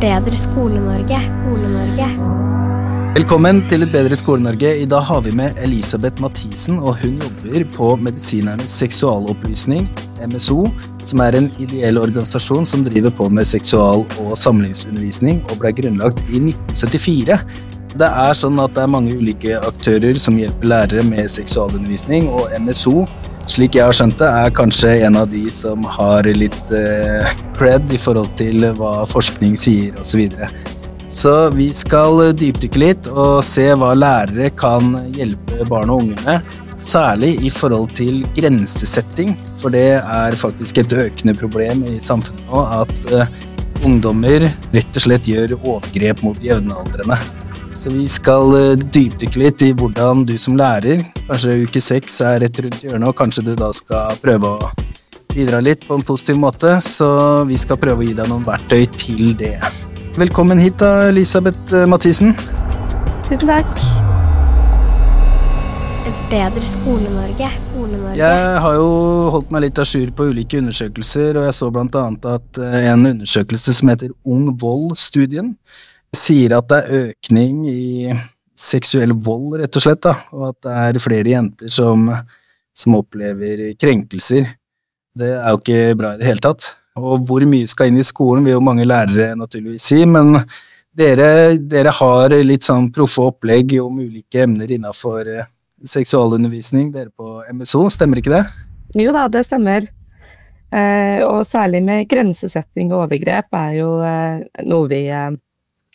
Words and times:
bedre 0.00 0.36
Skole-Norge. 0.36 1.18
Skole-Norge. 1.24 2.06
Velkommen 3.16 3.62
til 3.70 3.86
Et 3.86 3.92
bedre 3.92 4.16
Skole-Norge. 4.16 4.72
I 4.82 4.84
dag 4.84 5.04
har 5.08 5.22
vi 5.24 5.30
med 5.32 5.56
Elisabeth 5.64 6.20
Mathisen, 6.20 6.78
og 6.78 6.98
hun 7.00 7.16
jobber 7.22 7.64
på 7.76 7.94
Medisinernes 7.96 8.74
seksualopplysning, 8.82 9.88
MSO, 10.20 10.66
som 11.04 11.22
er 11.24 11.38
en 11.38 11.48
ideell 11.58 11.96
organisasjon 11.98 12.68
som 12.68 12.84
driver 12.84 13.10
på 13.10 13.28
med 13.32 13.48
seksual- 13.48 14.04
og 14.20 14.36
samlivsundervisning, 14.36 15.40
og 15.50 15.62
ble 15.62 15.72
grunnlagt 15.72 16.20
i 16.28 16.42
1974. 16.44 17.40
Det 17.96 18.10
er 18.26 18.36
sånn 18.36 18.60
at 18.60 18.76
det 18.76 18.84
er 18.84 18.92
mange 18.92 19.16
ulike 19.16 19.56
aktører 19.64 20.20
som 20.20 20.36
hjelper 20.36 20.74
lærere 20.74 21.06
med 21.08 21.32
seksualundervisning, 21.32 22.28
og 22.28 22.52
MSO 22.60 23.06
slik 23.50 23.76
jeg 23.78 23.86
har 23.86 23.96
skjønt 23.96 24.18
det, 24.20 24.28
er 24.28 24.54
kanskje 24.54 24.92
en 25.06 25.18
av 25.20 25.30
de 25.30 25.44
som 25.52 25.84
har 25.96 26.26
litt 26.36 26.72
eh, 26.74 27.34
cred 27.58 27.92
i 27.94 28.00
forhold 28.00 28.32
til 28.38 28.66
hva 28.78 29.06
forskning 29.10 29.56
sier 29.60 29.96
osv. 30.00 30.10
Så, 30.10 30.18
videre. 30.20 30.50
så 31.12 31.34
vi 31.54 31.70
skal 31.76 32.22
dypdykke 32.38 32.82
litt 32.82 33.10
og 33.12 33.42
se 33.46 33.68
hva 33.78 33.94
lærere 33.96 34.50
kan 34.58 34.96
hjelpe 35.16 35.66
barn 35.70 35.92
og 35.92 36.06
unge 36.06 36.22
med. 36.26 36.56
Særlig 36.82 37.38
i 37.46 37.48
forhold 37.48 37.94
til 37.96 38.20
grensesetting, 38.36 39.32
for 39.60 39.72
det 39.72 39.96
er 39.96 40.36
faktisk 40.36 40.82
et 40.82 40.92
økende 40.92 41.32
problem 41.38 41.86
i 41.88 41.96
samfunnet 42.04 42.50
nå 42.50 42.66
at 42.82 43.10
eh, 43.14 43.36
ungdommer 43.86 44.48
rett 44.74 44.98
og 44.98 45.04
slett 45.04 45.28
gjør 45.30 45.56
overgrep 45.62 46.22
mot 46.26 46.44
jevnaldrende. 46.44 47.18
Så 47.76 47.90
vi 47.92 48.06
skal 48.08 48.54
eh, 48.56 48.78
dypdykke 48.80 49.40
litt 49.40 49.60
i 49.60 49.74
hvordan 49.76 50.22
du 50.24 50.38
som 50.40 50.56
lærer, 50.56 51.02
kanskje 51.26 51.58
uke 51.66 51.80
seks 51.84 52.22
er 52.24 52.38
rett 52.40 52.60
rundt 52.64 52.80
hjørnet, 52.80 53.10
og 53.10 53.16
kanskje 53.18 53.42
du 53.44 53.50
da 53.58 53.68
skal 53.76 54.16
prøve 54.22 54.54
å 54.56 54.70
bidra 55.34 55.60
litt 55.60 55.82
på 55.84 55.98
en 55.98 56.04
positiv 56.06 56.38
måte. 56.40 56.78
Så 56.80 57.08
vi 57.44 57.58
skal 57.60 57.76
prøve 57.76 58.00
å 58.00 58.06
gi 58.06 58.14
deg 58.16 58.30
noen 58.32 58.46
verktøy 58.46 58.86
til 58.96 59.34
det. 59.36 59.58
Velkommen 60.16 60.56
hit 60.62 60.78
da, 60.80 61.10
Elisabeth 61.10 61.74
eh, 61.76 61.84
Mathisen. 61.84 62.32
Tusen 63.26 63.44
takk. 63.44 63.82
Et 66.06 66.22
bedre 66.30 66.62
Skole-Norge. 66.70 67.50
Skole-Norge. 67.66 68.14
Jeg 68.22 68.62
har 68.64 68.78
jo 68.78 68.88
holdt 69.34 69.52
meg 69.52 69.66
litt 69.66 69.82
à 69.82 69.84
jour 69.84 70.14
på 70.16 70.30
ulike 70.30 70.62
undersøkelser, 70.62 71.36
og 71.36 71.44
jeg 71.50 71.58
så 71.58 71.68
annet 71.68 72.30
at 72.38 72.62
eh, 72.62 72.88
en 72.94 73.04
undersøkelse 73.12 73.76
som 73.76 73.92
heter 73.92 74.16
Ung 74.24 74.48
vold-studien, 74.64 75.52
sier 76.18 76.56
at 76.56 76.68
det 76.70 76.80
er 76.82 77.10
økning 77.10 77.66
i 77.70 78.12
seksuell 78.56 79.12
vold, 79.12 79.58
rett 79.60 79.76
og 79.76 79.84
slett, 79.84 80.02
da, 80.06 80.14
og 80.32 80.50
at 80.50 80.58
det 80.64 80.76
er 80.86 81.02
flere 81.04 81.32
jenter 81.34 81.72
som, 81.72 82.08
som 82.76 82.96
opplever 82.98 83.68
krenkelser. 83.80 84.48
Det 85.16 85.32
er 85.36 85.50
jo 85.52 85.60
ikke 85.60 85.98
bra 86.00 86.14
i 86.14 86.20
det 86.20 86.28
hele 86.28 86.44
tatt. 86.44 86.70
Og 86.96 87.26
hvor 87.28 87.44
mye 87.48 87.68
skal 87.68 87.90
inn 87.90 88.00
i 88.00 88.06
skolen, 88.06 88.46
vil 88.46 88.56
jo 88.56 88.64
mange 88.64 88.86
lærere 88.88 89.34
naturligvis 89.36 89.90
si, 89.90 90.00
men 90.08 90.38
dere, 90.96 91.58
dere 91.60 91.92
har 91.92 92.32
litt 92.44 92.64
sånn 92.64 92.88
proffe 92.94 93.28
opplegg 93.28 93.76
om 93.82 94.00
ulike 94.00 94.46
emner 94.46 94.72
innafor 94.72 95.28
eh, 95.28 95.50
seksualundervisning, 95.84 96.88
dere 96.94 97.12
på 97.12 97.42
MSO, 97.52 97.84
stemmer 97.92 98.22
ikke 98.22 98.32
det? 98.32 98.44
Jo 98.96 99.12
da, 99.12 99.26
det 99.28 99.44
stemmer. 99.44 99.90
Eh, 100.72 101.20
og 101.22 101.44
særlig 101.46 101.82
med 101.84 102.08
grensesetting 102.10 102.90
og 102.90 103.04
overgrep 103.04 103.54
er 103.54 103.74
jo 103.76 103.90
eh, 104.02 104.40
noe 104.66 104.88
vi 104.90 105.04
eh, 105.12 105.30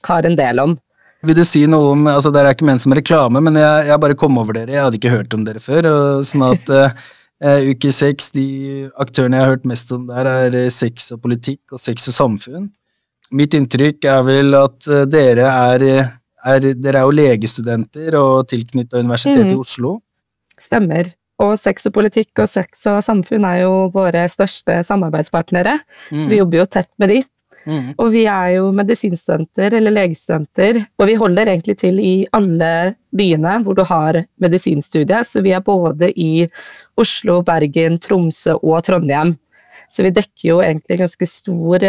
har 0.08 0.28
en 0.28 0.38
del 0.40 0.64
om. 0.64 0.78
Vil 1.22 1.38
du 1.38 1.44
si 1.46 1.62
noe 1.70 1.92
om 1.94 2.08
altså 2.10 2.32
Dere 2.34 2.50
er 2.50 2.58
ikke 2.58 2.66
ment 2.66 2.82
som 2.82 2.94
reklame, 2.98 3.42
men 3.46 3.58
jeg, 3.60 3.88
jeg 3.92 4.02
bare 4.02 4.18
kom 4.18 4.40
over 4.42 4.58
dere. 4.58 4.74
Jeg 4.74 4.86
hadde 4.88 4.98
ikke 4.98 5.14
hørt 5.14 5.36
om 5.38 5.44
dere 5.46 5.62
før. 5.62 5.88
Og 5.92 6.24
sånn 6.26 6.46
at 6.48 6.72
uh, 6.74 6.96
Uke 7.72 7.94
seks, 7.94 8.32
de 8.34 8.46
aktørene 9.02 9.38
jeg 9.38 9.46
har 9.46 9.54
hørt 9.56 9.68
mest 9.70 9.94
om 9.94 10.08
der, 10.10 10.30
er 10.30 10.58
uh, 10.58 10.70
sex 10.74 11.12
og 11.14 11.22
politikk 11.26 11.76
og 11.76 11.82
sex 11.82 12.10
og 12.10 12.18
samfunn. 12.18 12.72
Mitt 13.38 13.54
inntrykk 13.56 14.10
er 14.10 14.26
vel 14.28 14.58
at 14.58 14.90
uh, 14.90 15.04
dere 15.10 15.46
er, 15.46 15.88
er, 16.42 16.70
Dere 16.74 17.04
er 17.04 17.06
jo 17.06 17.14
legestudenter 17.14 18.18
og 18.18 18.50
tilknyttet 18.50 19.04
Universitetet 19.06 19.52
mm. 19.52 19.56
i 19.56 19.62
Oslo. 19.62 20.00
Stemmer. 20.62 21.14
Og 21.42 21.54
sex 21.58 21.88
og 21.90 21.96
politikk 21.96 22.42
og 22.42 22.50
sex 22.50 22.84
og 22.90 23.00
samfunn 23.06 23.46
er 23.50 23.64
jo 23.64 23.76
våre 23.94 24.26
største 24.30 24.82
samarbeidspartnere. 24.86 25.78
Mm. 26.14 26.28
Vi 26.30 26.42
jobber 26.42 26.62
jo 26.62 26.68
tett 26.78 26.92
med 27.02 27.14
de. 27.14 27.22
Mm. 27.66 27.92
Og 28.02 28.10
vi 28.14 28.24
er 28.30 28.56
jo 28.56 28.72
medisinstudenter 28.76 29.76
eller 29.78 29.94
legestudenter, 29.94 30.82
og 30.98 31.10
vi 31.10 31.18
holder 31.20 31.52
egentlig 31.52 31.78
til 31.82 32.00
i 32.02 32.14
alle 32.34 32.72
byene 33.16 33.60
hvor 33.66 33.78
du 33.78 33.84
har 33.88 34.24
medisinstudie, 34.42 35.22
så 35.28 35.44
vi 35.46 35.54
er 35.56 35.64
både 35.66 36.12
i 36.16 36.48
Oslo, 37.02 37.42
Bergen, 37.46 38.00
Tromsø 38.02 38.58
og 38.60 38.82
Trondheim. 38.88 39.36
Så 39.92 40.06
vi 40.06 40.14
dekker 40.16 40.48
jo 40.48 40.60
egentlig 40.64 41.02
ganske 41.02 41.28
stor, 41.28 41.86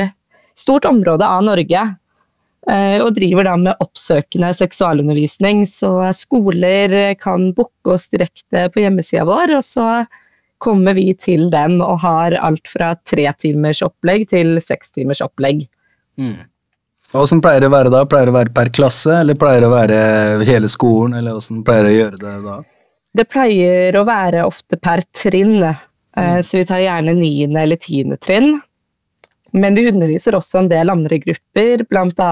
stort 0.59 0.89
område 0.89 1.27
av 1.27 1.45
Norge. 1.47 1.85
Eh, 2.71 2.99
og 3.03 3.17
driver 3.17 3.47
da 3.49 3.57
med 3.59 3.81
oppsøkende 3.83 4.53
seksualundervisning, 4.55 5.65
så 5.67 5.97
skoler 6.15 7.15
kan 7.19 7.49
booke 7.57 7.97
oss 7.97 8.07
direkte 8.13 8.69
på 8.71 8.85
hjemmesida 8.85 9.25
vår, 9.27 9.57
og 9.57 9.65
så 9.67 9.87
kommer 10.63 10.95
vi 10.95 11.11
til 11.19 11.49
den 11.53 11.81
og 11.83 12.01
har 12.05 12.37
alt 12.39 12.69
fra 12.71 12.95
tre 13.09 13.27
timers 13.39 13.83
opplegg 13.85 14.29
til 14.31 14.57
seks 14.63 14.95
timers 14.95 15.23
opplegg. 15.25 15.67
Mm. 16.21 16.39
Åssen 17.19 17.43
pleier 17.45 17.61
det 17.61 17.69
å 17.69 17.75
være 17.75 17.93
da? 17.93 18.05
Pleier 18.09 18.31
det 18.31 18.33
å 18.33 18.39
være 18.39 18.55
per 18.57 18.71
klasse, 18.73 19.19
eller 19.21 19.37
pleier 19.37 19.65
det 19.65 19.69
å 19.69 19.75
være 19.75 19.99
hele 20.49 20.71
skolen, 20.71 21.19
eller 21.19 21.37
åssen 21.37 21.61
pleier 21.67 21.85
det 21.85 21.93
å 21.93 21.99
gjøre 21.99 22.21
det 22.23 22.37
da? 22.47 22.59
Det 23.13 23.27
pleier 23.29 23.99
å 24.01 24.07
være 24.09 24.47
ofte 24.49 24.79
per 24.81 25.03
trinn, 25.13 25.59
eh, 25.61 25.83
mm. 26.17 26.39
så 26.47 26.63
vi 26.63 26.69
tar 26.71 26.81
gjerne 26.81 27.17
niende 27.19 27.67
eller 27.67 27.81
tiende 27.81 28.17
trinn. 28.17 28.55
Men 29.53 29.77
vi 29.77 29.85
underviser 29.91 30.39
også 30.39 30.63
en 30.63 30.71
del 30.71 30.89
andre 30.89 31.19
grupper, 31.21 31.85
bl.a. 31.91 32.31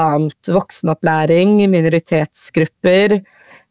voksenopplæring, 0.48 1.58
minoritetsgrupper, 1.68 3.18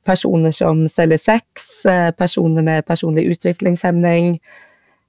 personer 0.07 0.53
som 0.55 0.85
selger 0.91 1.19
sex, 1.21 1.85
eh, 1.85 2.09
personer 2.11 2.65
med 2.65 2.87
personlig 2.87 3.27
utviklingshemning 3.35 4.37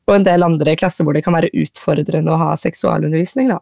og 0.08 0.16
en 0.16 0.26
del 0.26 0.44
andre 0.44 0.74
klasser 0.78 1.06
hvor 1.06 1.14
det 1.14 1.24
kan 1.24 1.36
være 1.36 1.52
utfordrende 1.54 2.32
å 2.34 2.40
ha 2.40 2.54
seksualundervisning. 2.58 3.52
Da. 3.52 3.60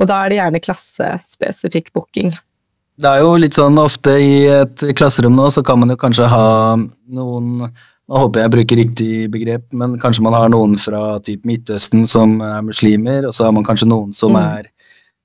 Og 0.00 0.08
da 0.10 0.22
er 0.22 0.32
det 0.32 0.40
gjerne 0.40 0.64
klassespesifikk 0.64 1.92
booking. 1.94 2.34
Det 3.00 3.08
er 3.08 3.22
jo 3.22 3.36
litt 3.40 3.56
sånn 3.56 3.78
ofte 3.80 4.16
i 4.20 4.34
et 4.50 4.84
klasserom 4.98 5.36
nå, 5.38 5.46
så 5.52 5.64
kan 5.64 5.80
man 5.80 5.92
jo 5.92 6.00
kanskje 6.00 6.28
ha 6.30 6.50
noen 6.76 7.70
Nå 8.10 8.18
håper 8.24 8.40
jeg 8.42 8.50
bruker 8.50 8.78
riktig 8.80 9.12
begrep, 9.30 9.68
men 9.70 9.92
kanskje 10.02 10.24
man 10.26 10.34
har 10.34 10.48
noen 10.50 10.72
fra 10.82 11.20
typ 11.22 11.44
Midtøsten 11.46 12.08
som 12.10 12.32
er 12.42 12.64
muslimer, 12.66 13.28
og 13.28 13.36
så 13.36 13.44
har 13.46 13.52
man 13.54 13.62
kanskje 13.62 13.86
noen 13.86 14.10
som 14.10 14.34
mm. 14.34 14.38
er 14.40 14.66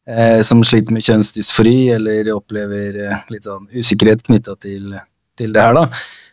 eh, 0.09 0.41
som 0.45 0.63
sliter 0.65 0.95
med 0.95 1.05
kjønnsdysfori 1.05 1.77
eller 1.95 2.31
opplever 2.35 2.99
eh, 3.05 3.23
litt 3.33 3.47
sånn 3.47 3.67
usikkerhet 3.73 4.25
knytta 4.25 4.57
til, 4.61 4.95
til, 5.37 5.53
det 5.55 5.63
her, 5.63 5.77
da. 5.77 5.85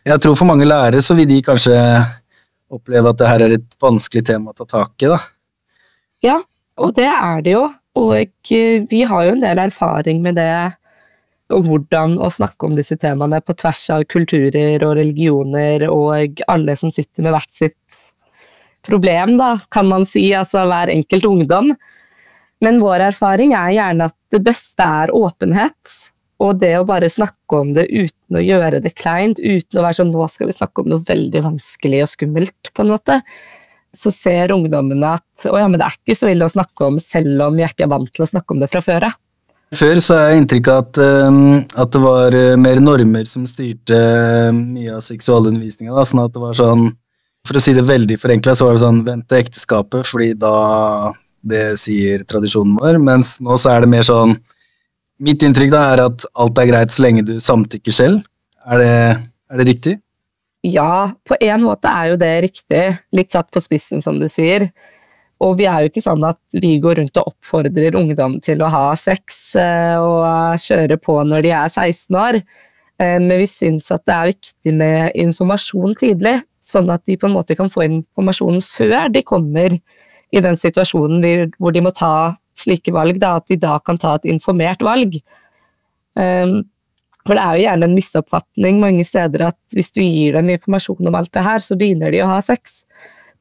Jeg 0.07 0.23
tror 0.23 0.37
for 0.39 0.49
mange 0.49 0.67
lærere 0.67 1.01
så 1.03 1.15
vil 1.17 1.29
de 1.29 1.39
kanskje 1.45 1.77
oppleve 2.73 3.13
at 3.13 3.21
det 3.21 3.29
her 3.29 3.45
er 3.45 3.57
et 3.57 3.77
vanskelig 3.81 4.25
tema 4.27 4.51
å 4.51 4.57
ta 4.57 4.67
tak 4.69 5.05
i, 5.05 5.11
da. 5.13 5.19
Ja, 6.23 6.37
og 6.79 6.95
det 6.97 7.09
er 7.09 7.43
det 7.45 7.57
jo. 7.57 7.67
Og 7.99 8.15
eh, 8.17 8.79
vi 8.89 9.03
har 9.09 9.27
jo 9.27 9.35
en 9.35 9.43
del 9.43 9.61
erfaring 9.67 10.23
med 10.23 10.39
det 10.41 10.53
og 11.53 11.67
hvordan 11.67 12.15
å 12.23 12.31
snakke 12.33 12.65
om 12.65 12.77
disse 12.77 12.95
temaene 12.97 13.37
på 13.43 13.53
tvers 13.59 13.83
av 13.93 14.05
kulturer 14.09 14.81
og 14.85 14.95
religioner 14.97 15.85
og 15.89 16.41
alle 16.49 16.75
som 16.79 16.89
sitter 16.93 17.25
med 17.25 17.35
hvert 17.35 17.51
sitt 17.53 17.99
problem, 18.87 19.37
da, 19.39 19.53
kan 19.71 19.87
man 19.91 20.07
si, 20.07 20.25
altså 20.35 20.65
hver 20.67 20.91
enkelt 20.91 21.27
ungdom. 21.27 21.73
Men 22.63 22.79
vår 22.79 23.09
erfaring 23.09 23.53
er 23.57 23.75
gjerne 23.75 24.07
at 24.07 24.17
det 24.31 24.41
beste 24.45 24.85
er 24.85 25.13
åpenhet. 25.15 25.97
Og 26.43 26.59
det 26.59 26.73
å 26.79 26.85
bare 26.87 27.11
snakke 27.11 27.59
om 27.59 27.73
det 27.75 27.85
uten 27.91 28.39
å 28.39 28.43
gjøre 28.43 28.81
det 28.83 28.95
kleint, 28.99 29.39
uten 29.39 29.79
å 29.79 29.83
være 29.85 29.99
sånn 29.99 30.11
nå 30.11 30.27
skal 30.31 30.49
vi 30.49 30.55
snakke 30.55 30.83
om 30.83 30.89
noe 30.91 31.03
veldig 31.07 31.43
vanskelig 31.45 32.01
og 32.03 32.09
skummelt, 32.11 32.71
på 32.73 32.83
en 32.83 32.91
måte, 32.91 33.19
så 33.93 34.11
ser 34.11 34.51
ungdommene 34.55 35.13
at 35.19 35.47
å 35.47 35.59
ja, 35.59 35.67
men 35.69 35.79
det 35.79 35.85
er 35.85 35.99
ikke 35.99 36.17
så 36.17 36.31
ille 36.31 36.47
å 36.47 36.51
snakke 36.51 36.89
om 36.89 36.97
selv 37.03 37.45
om 37.45 37.59
vi 37.59 37.63
ikke 37.67 37.85
er 37.85 37.93
vant 37.93 38.09
til 38.09 38.25
å 38.25 38.29
snakke 38.31 38.55
om 38.55 38.63
det 38.63 38.71
fra 38.71 38.81
før. 38.83 39.07
Før 39.73 40.01
så 40.03 40.17
har 40.17 40.31
jeg 40.31 40.41
inntrykk 40.41 40.69
at, 40.73 40.99
uh, 41.01 41.37
at, 41.81 41.93
det 41.93 42.01
var 42.01 42.35
uh, 42.35 42.57
mer 42.61 42.81
normer 42.81 43.29
som 43.29 43.45
styrte 43.49 43.97
uh, 43.97 44.49
mye 44.53 44.97
av 44.97 45.05
seksualundervisninga. 45.05 45.95
Sånn 46.05 46.25
at 46.25 46.33
det 46.35 46.43
var 46.43 46.57
sånn, 46.57 46.89
for 47.47 47.57
å 47.57 47.63
si 47.63 47.73
det 47.77 47.85
veldig 47.87 48.19
forenkla, 48.21 48.53
så 48.57 48.67
var 48.67 48.75
det 48.75 48.83
sånn 48.83 49.01
Vent 49.07 49.29
til 49.29 49.41
ekteskapet, 49.41 50.09
fordi 50.09 50.33
da 50.41 50.53
det 51.43 51.63
sier 51.81 52.23
tradisjonen 52.27 52.77
vår, 52.79 52.99
mens 53.03 53.35
nå 53.43 53.57
så 53.59 53.75
er 53.75 53.83
det 53.83 53.93
mer 53.93 54.07
sånn 54.07 54.37
Mitt 55.23 55.43
inntrykk 55.45 55.69
da 55.71 55.81
er 55.93 56.01
at 56.03 56.23
alt 56.41 56.57
er 56.59 56.67
greit 56.67 56.91
så 56.91 57.03
lenge 57.05 57.21
du 57.23 57.37
samtykker 57.39 57.93
selv. 57.95 58.23
Er 58.65 58.81
det, 58.81 58.95
er 59.53 59.61
det 59.61 59.65
riktig? 59.69 59.93
Ja, 60.65 61.13
på 61.23 61.37
en 61.39 61.63
måte 61.63 61.91
er 61.91 62.09
jo 62.11 62.17
det 62.19 62.31
riktig. 62.43 62.81
Litt 63.15 63.31
satt 63.31 63.47
på 63.53 63.61
spissen, 63.63 64.01
som 64.03 64.17
du 64.19 64.25
sier. 64.31 64.65
Og 65.43 65.57
vi 65.59 65.67
er 65.69 65.83
jo 65.83 65.91
ikke 65.91 66.03
sånn 66.03 66.23
at 66.27 66.39
vi 66.55 66.73
går 66.83 66.99
rundt 66.99 67.19
og 67.21 67.33
oppfordrer 67.33 67.95
ungdom 67.99 68.37
til 68.43 68.65
å 68.65 68.71
ha 68.73 68.83
sex 68.99 69.55
eh, 69.59 69.95
og 70.01 70.59
kjøre 70.59 70.97
på 70.99 71.17
når 71.29 71.45
de 71.45 71.53
er 71.61 71.71
16 71.71 72.19
år. 72.19 72.39
Eh, 73.01 73.19
men 73.19 73.37
vi 73.41 73.47
syns 73.49 73.91
at 73.93 74.05
det 74.09 74.15
er 74.15 74.31
viktig 74.31 74.75
med 74.79 75.19
informasjon 75.23 75.97
tidlig, 75.99 76.37
sånn 76.63 76.91
at 76.93 77.03
de 77.09 77.19
på 77.19 77.27
en 77.29 77.35
måte 77.37 77.57
kan 77.59 77.71
få 77.71 77.85
informasjonen 77.89 78.63
før 78.63 79.11
de 79.13 79.23
kommer 79.27 79.77
i 80.33 80.41
den 80.41 80.57
situasjonen 80.57 81.53
hvor 81.59 81.73
de 81.75 81.83
må 81.85 81.93
ta 81.93 82.33
slike 82.57 82.93
valg, 82.93 83.19
da, 83.21 83.37
at 83.39 83.49
de 83.49 83.57
da 83.61 83.77
kan 83.81 83.99
ta 84.01 84.15
et 84.17 84.29
informert 84.33 84.83
valg. 84.85 85.17
Um, 86.17 86.61
for 87.23 87.37
det 87.37 87.43
er 87.43 87.55
jo 87.55 87.63
gjerne 87.63 87.87
en 87.87 87.95
misoppfatning 87.95 88.79
mange 88.81 89.05
steder 89.07 89.45
at 89.47 89.57
hvis 89.73 89.93
du 89.95 90.01
gir 90.03 90.35
dem 90.35 90.51
informasjon 90.53 91.07
om 91.09 91.17
alt 91.17 91.31
det 91.33 91.45
her, 91.45 91.61
så 91.63 91.77
begynner 91.79 92.11
de 92.13 92.21
å 92.23 92.29
ha 92.29 92.41
sex. 92.43 92.81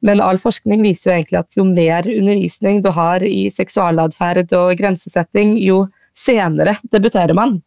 Men 0.06 0.22
all 0.22 0.38
forskning 0.40 0.82
viser 0.84 1.10
jo 1.10 1.16
egentlig 1.16 1.40
at 1.40 1.58
jo 1.58 1.66
mer 1.66 2.06
undervisning 2.10 2.80
du 2.82 2.90
har 2.94 3.22
i 3.26 3.46
seksualatferd 3.54 4.54
og 4.58 4.74
grensesetting, 4.78 5.56
jo 5.62 5.84
senere 6.14 6.76
debuterer 6.94 7.34
man. 7.38 7.58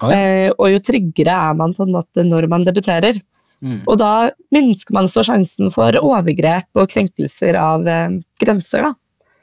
Oh, 0.00 0.08
ja. 0.08 0.16
eh, 0.16 0.48
og 0.56 0.70
jo 0.72 0.80
tryggere 0.84 1.34
er 1.50 1.56
man 1.58 1.74
på 1.76 1.84
en 1.84 1.94
måte 1.96 2.24
når 2.24 2.48
man 2.52 2.64
debuterer. 2.68 3.20
Mm. 3.60 3.82
Og 3.84 3.98
da 4.00 4.30
minsker 4.54 4.96
man 4.96 5.08
så 5.10 5.24
sjansen 5.26 5.72
for 5.74 5.96
overgrep 6.00 6.80
og 6.80 6.88
krenkelser 6.92 7.58
av 7.60 7.88
eh, 7.88 8.18
grenser, 8.40 8.88
da. 8.88 8.94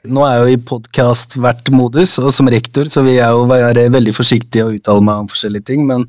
Nå 0.08 0.22
er 0.24 0.36
jeg 0.36 0.42
jo 0.42 0.56
i 0.56 0.64
podkast 0.70 1.36
hvert 1.42 1.70
modus, 1.74 2.14
og 2.22 2.30
som 2.34 2.48
rektor 2.50 2.88
så 2.90 3.02
vil 3.06 3.18
jeg 3.18 3.34
jo 3.34 3.46
være 3.50 3.88
veldig 3.92 4.14
forsiktig 4.14 4.62
og 4.64 4.76
uttale 4.78 5.04
meg 5.04 5.24
om 5.24 5.30
forskjellige 5.30 5.68
ting, 5.72 5.86
men 5.88 6.06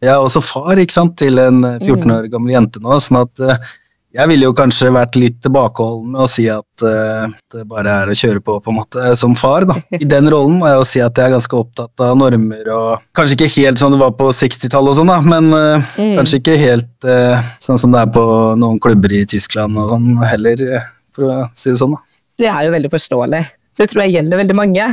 jeg 0.00 0.12
er 0.12 0.20
også 0.20 0.42
far 0.44 0.80
ikke 0.80 0.96
sant, 0.96 1.16
til 1.20 1.40
en 1.40 1.62
14 1.64 2.04
mm. 2.04 2.12
år 2.16 2.28
gammel 2.32 2.54
jente 2.54 2.82
nå, 2.84 2.96
sånn 3.02 3.22
at 3.22 3.42
uh, 3.44 3.72
jeg 4.16 4.30
ville 4.30 4.48
jo 4.48 4.54
kanskje 4.56 4.90
vært 4.94 5.16
litt 5.20 5.38
tilbakeholden 5.44 6.16
med 6.16 6.24
å 6.24 6.28
si 6.30 6.48
at 6.50 6.84
uh, 6.84 7.30
det 7.54 7.64
bare 7.70 7.94
er 8.02 8.10
å 8.10 8.16
kjøre 8.18 8.42
på, 8.42 8.58
på 8.64 8.72
en 8.72 8.78
måte, 8.80 9.12
som 9.18 9.36
far. 9.38 9.68
da. 9.70 9.78
I 9.94 10.08
den 10.08 10.30
rollen 10.32 10.58
må 10.60 10.68
jeg 10.70 10.80
jo 10.80 10.86
si 10.88 11.02
at 11.04 11.18
jeg 11.18 11.30
er 11.30 11.36
ganske 11.36 11.58
opptatt 11.60 12.04
av 12.06 12.18
normer 12.18 12.72
og 12.74 13.06
Kanskje 13.16 13.38
ikke 13.38 13.50
helt 13.56 13.80
sånn 13.80 13.94
det 13.94 14.02
var 14.02 14.14
på 14.18 14.28
60-tallet 14.34 14.92
og 14.92 15.00
sånn, 15.00 15.14
da, 15.14 15.20
men 15.22 15.50
uh, 15.54 15.90
mm. 15.96 16.14
kanskje 16.18 16.42
ikke 16.42 16.60
helt 16.60 17.10
sånn 17.64 17.78
som 17.80 17.94
det 17.94 18.02
er 18.02 18.10
på 18.12 18.22
noen 18.60 18.80
klubber 18.82 19.14
i 19.16 19.22
Tyskland 19.28 19.78
og 19.80 19.88
sånn 19.94 20.12
heller, 20.26 20.60
for 21.16 21.30
å 21.30 21.36
si 21.56 21.72
det 21.72 21.80
sånn. 21.80 21.96
da 21.96 22.04
det 22.40 22.48
er 22.48 22.66
jo 22.66 22.74
veldig 22.74 22.92
forståelig. 22.92 23.42
Det 23.78 23.88
tror 23.90 24.04
jeg 24.04 24.16
gjelder 24.16 24.40
veldig 24.42 24.56
mange. 24.56 24.86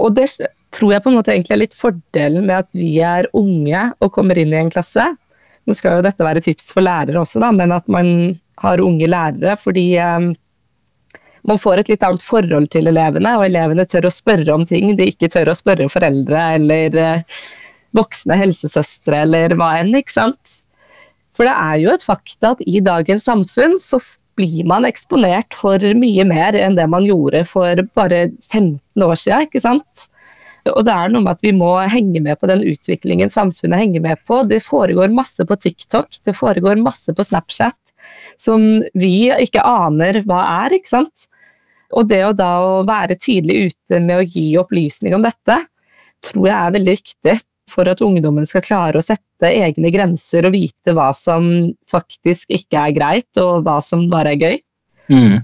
Og 0.00 0.14
det 0.16 0.28
tror 0.74 0.94
jeg 0.94 1.04
på 1.04 1.10
en 1.10 1.18
måte 1.18 1.34
egentlig 1.34 1.56
er 1.56 1.62
litt 1.64 1.76
fordelen 1.76 2.46
med 2.46 2.64
at 2.64 2.70
vi 2.76 2.92
er 3.04 3.28
unge 3.36 3.88
og 4.00 4.12
kommer 4.14 4.38
inn 4.40 4.54
i 4.54 4.60
en 4.60 4.72
klasse. 4.72 5.10
Nå 5.68 5.76
skal 5.76 5.98
jo 5.98 6.04
dette 6.06 6.24
være 6.24 6.42
tips 6.44 6.70
for 6.74 6.84
lærere 6.84 7.20
også, 7.20 7.40
da, 7.42 7.50
men 7.54 7.74
at 7.74 7.88
man 7.92 8.38
har 8.60 8.82
unge 8.84 9.08
lærere 9.08 9.56
fordi 9.60 9.86
eh, 10.00 10.30
man 11.48 11.60
får 11.60 11.80
et 11.80 11.92
litt 11.92 12.04
annet 12.04 12.24
forhold 12.24 12.68
til 12.72 12.90
elevene, 12.90 13.36
og 13.38 13.46
elevene 13.46 13.86
tør 13.88 14.08
å 14.08 14.12
spørre 14.12 14.52
om 14.54 14.66
ting 14.68 14.94
de 14.98 15.08
ikke 15.12 15.30
tør 15.32 15.52
å 15.52 15.56
spørre 15.56 15.88
foreldre 15.92 16.46
eller 16.56 16.98
eh, 17.00 17.44
voksne 17.96 18.36
helsesøstre 18.38 19.24
eller 19.24 19.56
hva 19.58 19.74
enn, 19.80 19.94
ikke 19.98 20.16
sant. 20.18 20.60
For 21.34 21.46
det 21.46 21.54
er 21.54 21.78
jo 21.82 21.92
et 21.94 22.04
fakta 22.04 22.54
at 22.54 22.62
i 22.66 22.82
dagens 22.84 23.26
samfunn 23.28 23.78
så 23.80 24.00
blir 24.38 24.64
man 24.68 24.86
eksponert 24.88 25.56
for 25.58 25.82
mye 25.98 26.24
mer 26.28 26.56
enn 26.58 26.76
det 26.78 26.86
man 26.90 27.06
gjorde 27.06 27.44
for 27.48 27.82
bare 27.96 28.28
15 28.50 29.06
år 29.06 29.18
siden, 29.18 29.46
ikke 29.48 29.62
sant. 29.62 30.08
Og 30.68 30.82
det 30.84 30.92
er 30.92 31.12
noe 31.12 31.24
med 31.24 31.38
at 31.38 31.44
vi 31.44 31.52
må 31.56 31.70
henge 31.88 32.20
med 32.24 32.36
på 32.40 32.48
den 32.50 32.64
utviklingen 32.68 33.32
samfunnet 33.32 33.80
henger 33.80 34.04
med 34.04 34.20
på. 34.28 34.42
Det 34.48 34.60
foregår 34.64 35.12
masse 35.14 35.46
på 35.48 35.56
TikTok, 35.56 36.20
det 36.26 36.36
foregår 36.36 36.80
masse 36.80 37.14
på 37.16 37.24
Snapchat 37.24 37.78
som 38.40 38.62
vi 38.96 39.30
ikke 39.42 39.64
aner 39.66 40.22
hva 40.28 40.40
er, 40.64 40.76
ikke 40.78 40.94
sant. 40.94 41.26
Og 41.96 42.06
det 42.10 42.22
å 42.24 42.34
da 42.36 42.50
å 42.62 42.80
være 42.86 43.18
tydelig 43.18 43.70
ute 43.70 44.00
med 44.02 44.20
å 44.20 44.26
gi 44.26 44.46
opplysning 44.60 45.16
om 45.16 45.24
dette, 45.26 45.56
tror 46.24 46.46
jeg 46.46 46.56
er 46.56 46.74
veldig 46.76 46.96
viktig 46.98 47.36
for 47.70 47.90
at 47.90 48.02
ungdommen 48.02 48.46
skal 48.48 48.64
klare 48.66 48.98
å 48.98 49.04
sette 49.04 49.50
egne 49.50 49.92
grenser 49.94 50.46
og 50.46 50.54
vite 50.56 50.94
hva 50.96 51.10
som 51.16 51.46
faktisk 51.90 52.50
ikke 52.54 52.86
er 52.88 52.94
greit, 52.96 53.30
og 53.42 53.64
hva 53.66 53.78
som 53.84 54.08
bare 54.10 54.34
er 54.34 54.44
gøy. 54.44 54.60
Mm. 55.10 55.38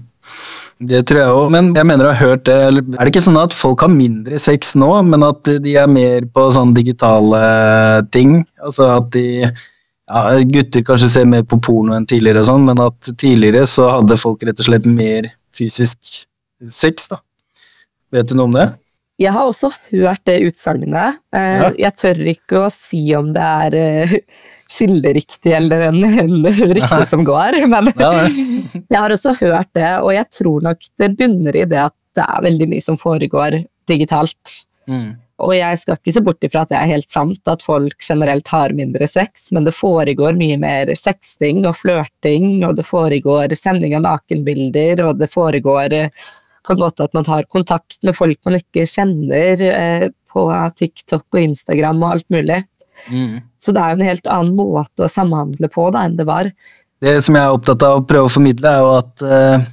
Det 0.77 0.99
tror 1.09 1.19
jeg 1.19 1.33
òg, 1.33 1.47
men 1.53 1.71
jeg 1.73 1.87
mener 1.89 2.05
jeg 2.05 2.17
har 2.19 2.29
hørt 2.29 2.43
det 2.45 2.55
Er 2.69 2.75
det 2.77 3.09
ikke 3.09 3.23
sånn 3.25 3.39
at 3.41 3.55
folk 3.55 3.81
har 3.81 3.89
mindre 3.89 4.37
sex 4.41 4.75
nå, 4.77 4.91
men 5.07 5.25
at 5.25 5.49
de 5.63 5.73
er 5.81 5.89
mer 5.89 6.27
på 6.29 6.43
sånne 6.53 6.77
digitale 6.77 7.39
ting? 8.13 8.43
Altså 8.61 8.91
at 8.99 9.09
de 9.15 9.25
ja, 9.41 10.21
Gutter 10.53 10.85
kanskje 10.85 11.09
ser 11.11 11.29
mer 11.29 11.43
på 11.49 11.59
porno 11.63 11.95
enn 11.97 12.05
tidligere, 12.07 12.43
og 12.45 12.49
sånn, 12.51 12.67
men 12.69 12.81
at 12.83 13.09
tidligere 13.19 13.65
så 13.67 13.89
hadde 13.97 14.19
folk 14.21 14.45
rett 14.45 14.61
og 14.61 14.69
slett 14.69 14.85
mer 14.87 15.31
fysisk 15.57 15.97
sex, 16.69 17.09
da. 17.11 17.19
Vet 18.13 18.29
du 18.29 18.37
noe 18.37 18.47
om 18.47 18.55
det? 18.55 18.69
Jeg 19.17 19.33
har 19.33 19.49
også 19.49 19.71
hørt 19.89 20.21
det 20.29 20.37
utsagnet. 20.45 21.17
Eh. 21.35 21.65
Jeg 21.81 21.93
tør 21.97 22.21
ikke 22.31 22.61
å 22.67 22.69
si 22.71 23.01
om 23.17 23.33
det 23.33 23.47
er 23.65 23.77
eh, 23.81 24.15
skilleriktig 24.71 25.53
eller 25.57 25.87
en, 25.89 26.01
en 26.03 26.45
riktig 26.77 27.03
som 27.09 27.23
går, 27.27 27.59
men 27.71 27.91
jeg 28.91 28.97
har 28.97 29.13
også 29.13 29.35
hørt 29.41 29.71
det, 29.77 29.91
og 30.01 30.11
jeg 30.15 30.29
tror 30.39 30.67
nok 30.69 30.89
det 30.99 31.13
bunner 31.19 31.55
i 31.55 31.67
det 31.69 31.85
at 31.89 31.95
det 32.17 32.25
er 32.25 32.43
veldig 32.47 32.67
mye 32.71 32.83
som 32.83 32.97
foregår 32.97 33.61
digitalt. 33.89 34.53
Mm. 34.89 35.15
Og 35.45 35.53
jeg 35.53 35.77
skal 35.77 35.99
ikke 35.99 36.13
se 36.15 36.23
bort 36.25 36.45
ifra 36.47 36.63
at 36.65 36.71
det 36.71 36.79
er 36.79 36.89
helt 36.89 37.11
sant 37.13 37.51
at 37.51 37.61
folk 37.61 38.01
generelt 38.01 38.47
har 38.49 38.73
mindre 38.73 39.05
sex, 39.09 39.51
men 39.53 39.67
det 39.67 39.75
foregår 39.77 40.37
mye 40.39 40.57
mer 40.61 40.89
sexting 40.97 41.61
og 41.69 41.77
flørting, 41.83 42.63
og 42.65 42.79
det 42.79 42.87
foregår 42.87 43.53
sending 43.59 43.93
av 43.99 44.05
nakenbilder, 44.07 45.03
og 45.05 45.21
det 45.21 45.29
foregår 45.29 45.93
på 46.67 46.73
en 46.73 46.81
måte 46.81 47.05
at 47.05 47.13
man 47.15 47.27
tar 47.27 47.45
kontakt 47.53 48.01
med 48.03 48.17
folk 48.17 48.39
man 48.47 48.57
ikke 48.57 48.87
kjenner 48.89 49.61
eh, 49.67 50.07
på 50.27 50.47
TikTok 50.79 51.25
og 51.31 51.43
Instagram 51.43 52.01
og 52.01 52.17
alt 52.17 52.27
mulig. 52.33 52.59
Mm. 53.11 53.39
Så 53.61 53.73
det 53.75 53.83
er 53.83 53.93
jo 53.93 53.99
en 53.99 54.09
helt 54.11 54.29
annen 54.31 54.57
måte 54.57 55.05
å 55.05 55.11
samhandle 55.11 55.69
på 55.73 55.89
da, 55.93 56.05
enn 56.07 56.17
det 56.19 56.27
var. 56.27 56.51
Det 57.03 57.17
som 57.21 57.37
jeg 57.37 57.45
er 57.45 57.55
opptatt 57.55 57.83
av 57.85 57.99
å 57.99 58.05
prøve 58.09 58.29
å 58.29 58.33
formidle, 58.33 58.71
er 58.71 58.81
jo 58.81 58.93
at, 58.97 59.25
eh, 59.27 59.67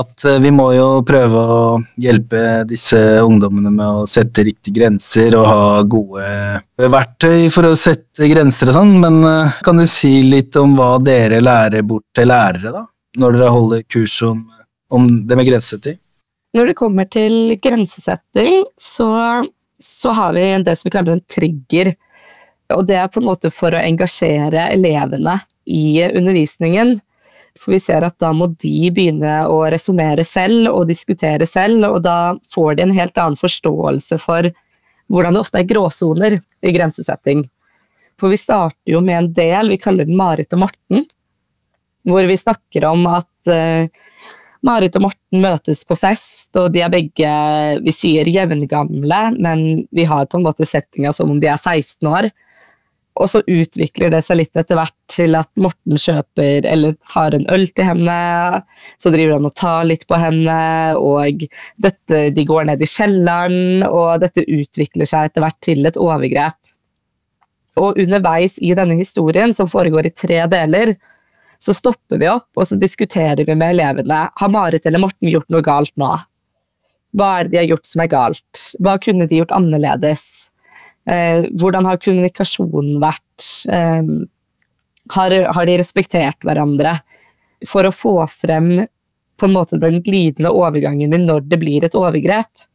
at 0.00 0.24
eh, 0.24 0.38
vi 0.40 0.52
må 0.56 0.70
jo 0.72 0.86
prøve 1.06 1.42
å 1.56 1.58
hjelpe 2.00 2.40
disse 2.68 3.00
ungdommene 3.20 3.72
med 3.74 4.00
å 4.02 4.06
sette 4.08 4.46
riktige 4.48 4.78
grenser 4.78 5.36
og 5.36 5.48
ha 5.50 5.82
gode 5.84 6.88
verktøy 6.96 7.50
for 7.52 7.68
å 7.68 7.76
sette 7.76 8.30
grenser 8.32 8.72
og 8.72 8.78
sånn, 8.78 8.96
men 9.04 9.20
eh, 9.28 9.60
kan 9.66 9.76
du 9.76 9.84
si 9.90 10.14
litt 10.24 10.56
om 10.60 10.78
hva 10.78 10.94
dere 11.02 11.42
lærer 11.44 11.84
bort 11.84 12.08
til 12.16 12.32
lærere, 12.32 12.72
da? 12.72 12.86
Når 13.20 13.36
dere 13.36 13.52
holder 13.52 13.84
kurs 13.88 14.16
om, 14.24 14.42
om 14.92 15.06
det 15.28 15.36
med 15.36 15.48
grensesetting? 15.48 16.00
Når 16.56 16.70
det 16.70 16.78
kommer 16.78 17.08
til 17.12 17.56
grensesetting, 17.60 18.64
så, 18.80 19.08
så 19.82 20.12
har 20.16 20.32
vi 20.36 20.44
det 20.64 20.76
som 20.78 20.88
vi 20.88 20.92
kaller 20.94 21.16
en 21.16 21.24
trigger. 21.28 21.92
Og 22.74 22.86
det 22.88 22.96
er 22.98 23.10
på 23.12 23.20
en 23.22 23.28
måte 23.28 23.50
for 23.54 23.74
å 23.74 23.82
engasjere 23.82 24.68
elevene 24.74 25.36
i 25.66 26.02
undervisningen. 26.06 26.96
For 27.56 27.72
vi 27.72 27.80
ser 27.80 28.04
at 28.04 28.18
da 28.20 28.32
må 28.36 28.50
de 28.60 28.90
begynne 28.92 29.38
å 29.48 29.62
resonnere 29.72 30.24
selv 30.26 30.68
og 30.72 30.88
diskutere 30.90 31.46
selv, 31.48 31.86
og 31.88 32.02
da 32.04 32.36
får 32.52 32.76
de 32.76 32.86
en 32.86 32.96
helt 32.96 33.16
annen 33.16 33.38
forståelse 33.38 34.18
for 34.20 34.50
hvordan 35.12 35.36
det 35.36 35.42
ofte 35.44 35.62
er 35.62 35.68
gråsoner 35.70 36.38
i 36.40 36.72
grensesetting. 36.74 37.46
For 38.20 38.32
vi 38.32 38.40
starter 38.40 38.92
jo 38.92 39.02
med 39.04 39.18
en 39.18 39.30
del, 39.36 39.70
vi 39.72 39.80
kaller 39.80 40.08
den 40.08 40.18
Marit 40.18 40.52
og 40.56 40.66
Morten, 40.66 41.06
hvor 42.06 42.26
vi 42.28 42.38
snakker 42.38 42.86
om 42.88 43.06
at 43.10 43.50
uh, 43.50 43.88
Marit 44.66 44.96
og 44.98 45.06
Morten 45.06 45.42
møtes 45.42 45.84
på 45.86 45.96
fest, 45.98 46.50
og 46.58 46.72
de 46.74 46.82
er 46.84 46.92
begge 46.92 47.30
vi 47.84 47.94
sier 47.94 48.28
jevngamle, 48.30 49.20
men 49.38 49.86
vi 49.94 50.06
har 50.08 50.28
på 50.28 50.40
en 50.40 50.46
måte 50.46 50.68
settinga 50.68 51.12
som 51.14 51.32
om 51.32 51.40
de 51.42 51.50
er 51.52 51.60
16 51.60 52.08
år. 52.10 52.30
Og 53.16 53.30
så 53.32 53.40
utvikler 53.48 54.10
det 54.12 54.20
seg 54.26 54.42
litt 54.42 54.58
etter 54.60 54.76
hvert 54.76 54.94
til 55.08 55.38
at 55.38 55.48
Morten 55.56 55.96
kjøper 55.96 56.66
eller 56.68 56.96
har 57.14 57.32
en 57.32 57.46
øl 57.52 57.64
til 57.72 57.88
henne. 57.88 58.16
Så 59.00 59.12
driver 59.14 59.38
han 59.38 59.48
og 59.48 59.54
tar 59.56 59.86
litt 59.88 60.04
på 60.08 60.18
henne, 60.20 60.58
og 61.00 61.46
dette, 61.80 62.26
de 62.36 62.44
går 62.44 62.68
ned 62.68 62.84
i 62.84 62.90
kjelleren. 62.92 63.86
Og 63.88 64.20
dette 64.20 64.44
utvikler 64.44 65.08
seg 65.08 65.30
etter 65.30 65.46
hvert 65.46 65.58
til 65.64 65.88
et 65.88 65.96
overgrep. 65.96 66.58
Og 67.80 67.98
underveis 68.00 68.56
i 68.64 68.72
denne 68.76 68.96
historien, 69.00 69.52
som 69.56 69.68
foregår 69.68 70.08
i 70.08 70.14
tre 70.16 70.42
deler, 70.52 70.94
så 71.60 71.72
stopper 71.76 72.20
vi 72.20 72.28
opp 72.28 72.52
og 72.56 72.68
så 72.68 72.76
diskuterer 72.80 73.44
vi 73.48 73.56
med 73.56 73.76
elevene. 73.76 74.26
Har 74.28 74.52
Marit 74.52 74.84
eller 74.88 75.00
Morten 75.00 75.30
gjort 75.32 75.48
noe 75.52 75.64
galt 75.64 75.92
nå? 76.00 76.12
Hva 77.16 77.30
er 77.38 77.46
det 77.46 77.54
de 77.54 77.60
har 77.62 77.70
gjort 77.70 77.88
som 77.88 78.02
er 78.04 78.12
galt? 78.12 78.62
Hva 78.84 78.96
kunne 79.00 79.28
de 79.28 79.40
gjort 79.40 79.54
annerledes? 79.56 80.50
Eh, 81.10 81.46
hvordan 81.58 81.86
har 81.86 82.00
kommunikasjonen 82.02 83.00
vært? 83.02 83.46
Eh, 83.70 84.12
har, 85.14 85.36
har, 85.54 85.68
de 85.68 85.78
respektert 85.78 86.46
hverandre? 86.46 86.98
For 87.66 87.86
å 87.86 87.94
få 87.94 88.18
frem 88.30 88.86
på 89.36 89.48
en 89.48 89.54
måte 89.54 89.78
den 89.80 90.00
glidende 90.04 90.52
overgangen 90.52 91.12
din 91.12 91.26
når 91.28 91.44
det 91.50 91.60
blir 91.60 91.84
et 91.86 91.96
overgrep. 91.96 92.66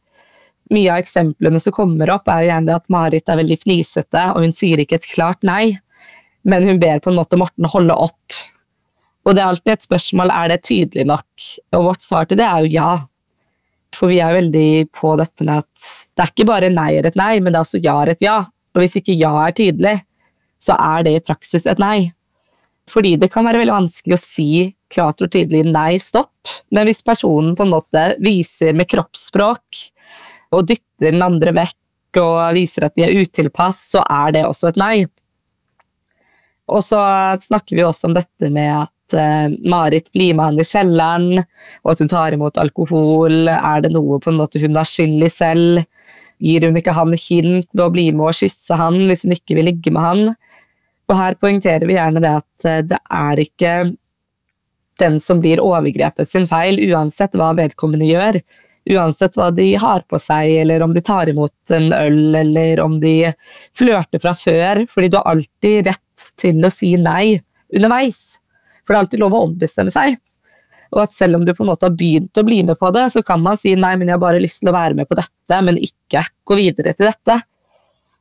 Mye 0.72 0.94
av 0.94 1.02
eksemplene 1.02 1.60
som 1.60 1.74
kommer 1.74 2.10
opp, 2.14 2.30
er 2.30 2.48
gjerne 2.48 2.78
at 2.78 2.88
Marit 2.92 3.28
er 3.28 3.40
veldig 3.42 3.58
fnisete, 3.64 4.28
og 4.32 4.46
hun 4.46 4.54
sier 4.56 4.80
ikke 4.80 5.00
et 5.00 5.10
klart 5.10 5.42
nei, 5.46 5.74
men 6.48 6.64
hun 6.66 6.80
ber 6.82 7.02
på 7.02 7.10
en 7.12 7.18
måte 7.18 7.38
Morten 7.38 7.68
holde 7.70 7.94
opp 8.08 8.42
og 9.22 9.36
det 9.36 9.42
er 9.42 9.52
alltid 9.52 9.72
et 9.76 9.86
spørsmål 9.86 10.32
er 10.34 10.50
det 10.50 10.62
tydelig 10.66 11.06
nok, 11.06 11.48
og 11.76 11.88
vårt 11.90 12.02
svar 12.02 12.26
til 12.28 12.40
det 12.40 12.46
er 12.46 12.64
jo 12.64 12.72
ja. 12.74 12.90
For 13.92 14.08
vi 14.08 14.22
er 14.24 14.34
veldig 14.38 14.88
på 14.96 15.12
dette 15.20 15.44
med 15.44 15.62
at 15.62 15.84
det 16.16 16.24
er 16.24 16.32
ikke 16.32 16.48
bare 16.48 16.72
nei 16.72 16.90
er 16.96 17.08
et 17.08 17.18
nei, 17.18 17.34
men 17.40 17.52
det 17.52 17.60
er 17.60 17.66
også 17.66 17.82
ja 17.84 17.98
er 18.02 18.14
et 18.14 18.24
ja. 18.24 18.38
Og 18.72 18.80
hvis 18.80 18.96
ikke 18.98 19.16
ja 19.18 19.32
er 19.44 19.54
tydelig, 19.56 19.98
så 20.62 20.76
er 20.80 21.04
det 21.04 21.16
i 21.16 21.24
praksis 21.24 21.66
et 21.68 21.82
nei. 21.82 22.12
Fordi 22.90 23.14
det 23.20 23.30
kan 23.32 23.46
være 23.46 23.60
veldig 23.62 23.74
vanskelig 23.76 24.16
å 24.16 24.22
si 24.22 24.52
klart 24.92 25.22
og 25.24 25.30
tydelig 25.32 25.64
nei, 25.68 25.96
stopp, 26.02 26.50
men 26.74 26.88
hvis 26.88 27.04
personen 27.04 27.54
på 27.56 27.64
en 27.66 27.72
måte 27.72 28.02
viser 28.24 28.74
med 28.76 28.90
kroppsspråk 28.90 29.84
og 30.52 30.66
dytter 30.68 31.14
den 31.14 31.24
andre 31.24 31.54
vekk 31.56 32.20
og 32.20 32.56
viser 32.56 32.88
at 32.88 32.96
de 32.98 33.06
er 33.06 33.14
utilpass, 33.22 33.78
så 33.94 34.02
er 34.04 34.34
det 34.36 34.44
også 34.44 34.72
et 34.72 34.80
nei. 34.80 34.96
Og 36.72 36.82
så 36.84 37.00
snakker 37.40 37.78
vi 37.78 37.86
også 37.86 38.10
om 38.10 38.16
dette 38.16 38.50
med 38.52 38.82
at 38.82 38.92
uh, 39.16 39.52
Marit 39.68 40.10
blir 40.14 40.36
med 40.36 40.50
han 40.50 40.60
i 40.60 40.66
kjelleren, 40.66 41.42
og 41.82 41.94
at 41.94 42.02
hun 42.02 42.10
tar 42.12 42.36
imot 42.36 42.60
alkohol. 42.60 43.48
Er 43.52 43.84
det 43.84 43.92
noe 43.94 44.20
på 44.22 44.32
en 44.32 44.40
måte 44.40 44.62
hun 44.62 44.78
har 44.78 44.88
skyld 44.88 45.26
i 45.26 45.32
selv? 45.32 45.82
Gir 46.42 46.66
hun 46.66 46.78
ikke 46.78 46.94
han 46.96 47.14
hint 47.14 47.68
ved 47.70 47.84
å 47.84 47.92
bli 47.94 48.08
med 48.10 48.32
og 48.32 48.38
kysse 48.38 48.78
han 48.78 48.96
hvis 49.06 49.22
hun 49.26 49.36
ikke 49.36 49.58
vil 49.58 49.70
ligge 49.70 49.92
med 49.94 50.02
han? 50.02 50.24
Og 51.10 51.18
her 51.18 51.36
poengterer 51.38 51.86
vi 51.86 51.98
gjerne 51.98 52.22
det 52.24 52.32
at 52.40 52.68
uh, 52.68 52.80
det 52.92 53.02
er 53.22 53.44
ikke 53.46 53.74
den 55.00 55.20
som 55.20 55.40
blir 55.42 55.62
overgrepet 55.62 56.28
sin 56.28 56.46
feil, 56.48 56.78
uansett 56.90 57.34
hva 57.38 57.52
vedkommende 57.58 58.08
gjør. 58.08 58.38
Uansett 58.90 59.36
hva 59.38 59.52
de 59.54 59.68
har 59.78 60.02
på 60.10 60.18
seg, 60.18 60.56
eller 60.64 60.82
om 60.82 60.94
de 60.94 61.02
tar 61.04 61.30
imot 61.30 61.74
en 61.74 61.92
øl, 61.94 62.34
eller 62.34 62.82
om 62.82 62.98
de 63.02 63.32
flørter 63.78 64.22
fra 64.22 64.34
før. 64.38 64.82
Fordi 64.90 65.10
du 65.12 65.18
har 65.20 65.28
alltid 65.34 65.90
rett 65.92 66.30
til 66.40 66.62
å 66.66 66.72
si 66.72 66.94
nei 66.98 67.40
underveis. 67.72 68.41
For 68.92 68.94
det 68.94 69.00
er 69.00 69.06
alltid 69.06 69.22
lov 69.24 69.36
å 69.36 69.42
ombestemme 69.46 69.92
seg. 69.94 70.18
Og 70.92 71.00
at 71.06 71.14
selv 71.16 71.38
om 71.38 71.44
du 71.48 71.54
på 71.56 71.64
en 71.64 71.70
måte 71.72 71.88
har 71.88 71.96
begynt 71.96 72.36
å 72.36 72.44
bli 72.44 72.60
med 72.68 72.76
på 72.76 72.90
det, 72.92 73.06
så 73.14 73.22
kan 73.24 73.40
man 73.40 73.56
si 73.56 73.72
nei, 73.72 73.94
men 73.96 74.10
jeg 74.10 74.18
har 74.18 74.24
bare 74.26 74.42
lyst 74.42 74.60
til 74.60 74.68
å 74.68 74.76
være 74.76 74.98
med 74.98 75.08
på 75.08 75.16
dette, 75.16 75.60
men 75.64 75.80
ikke 75.80 76.26
gå 76.44 76.58
videre 76.58 76.92
til 76.92 77.08
dette. 77.08 77.38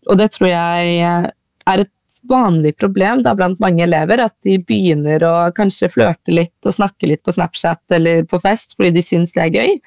Og 0.08 0.18
det 0.18 0.30
tror 0.32 0.48
jeg 0.54 1.02
er 1.04 1.84
et 1.84 1.92
vanlig 2.32 2.78
problem 2.80 3.26
da, 3.26 3.34
blant 3.36 3.60
mange 3.60 3.84
elever, 3.84 4.24
at 4.24 4.36
de 4.48 4.56
begynner 4.64 5.24
å 5.28 5.36
kanskje 5.58 5.92
flørte 5.92 6.32
litt 6.32 6.68
og 6.68 6.78
snakke 6.78 7.10
litt 7.12 7.24
på 7.28 7.34
Snapchat 7.36 7.98
eller 7.98 8.24
på 8.30 8.40
fest 8.40 8.78
fordi 8.78 8.94
de 8.96 9.04
syns 9.06 9.36
det 9.36 9.44
er 9.46 9.60
gøy, 9.60 9.78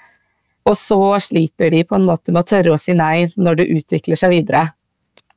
og 0.68 0.76
så 0.80 1.00
sliter 1.20 1.72
de 1.72 1.82
på 1.88 1.96
en 1.96 2.06
måte 2.08 2.32
med 2.32 2.44
å 2.44 2.48
tørre 2.48 2.74
å 2.74 2.80
si 2.80 2.94
nei 2.96 3.28
når 3.36 3.60
det 3.60 3.70
utvikler 3.78 4.20
seg 4.20 4.32
videre. 4.32 4.66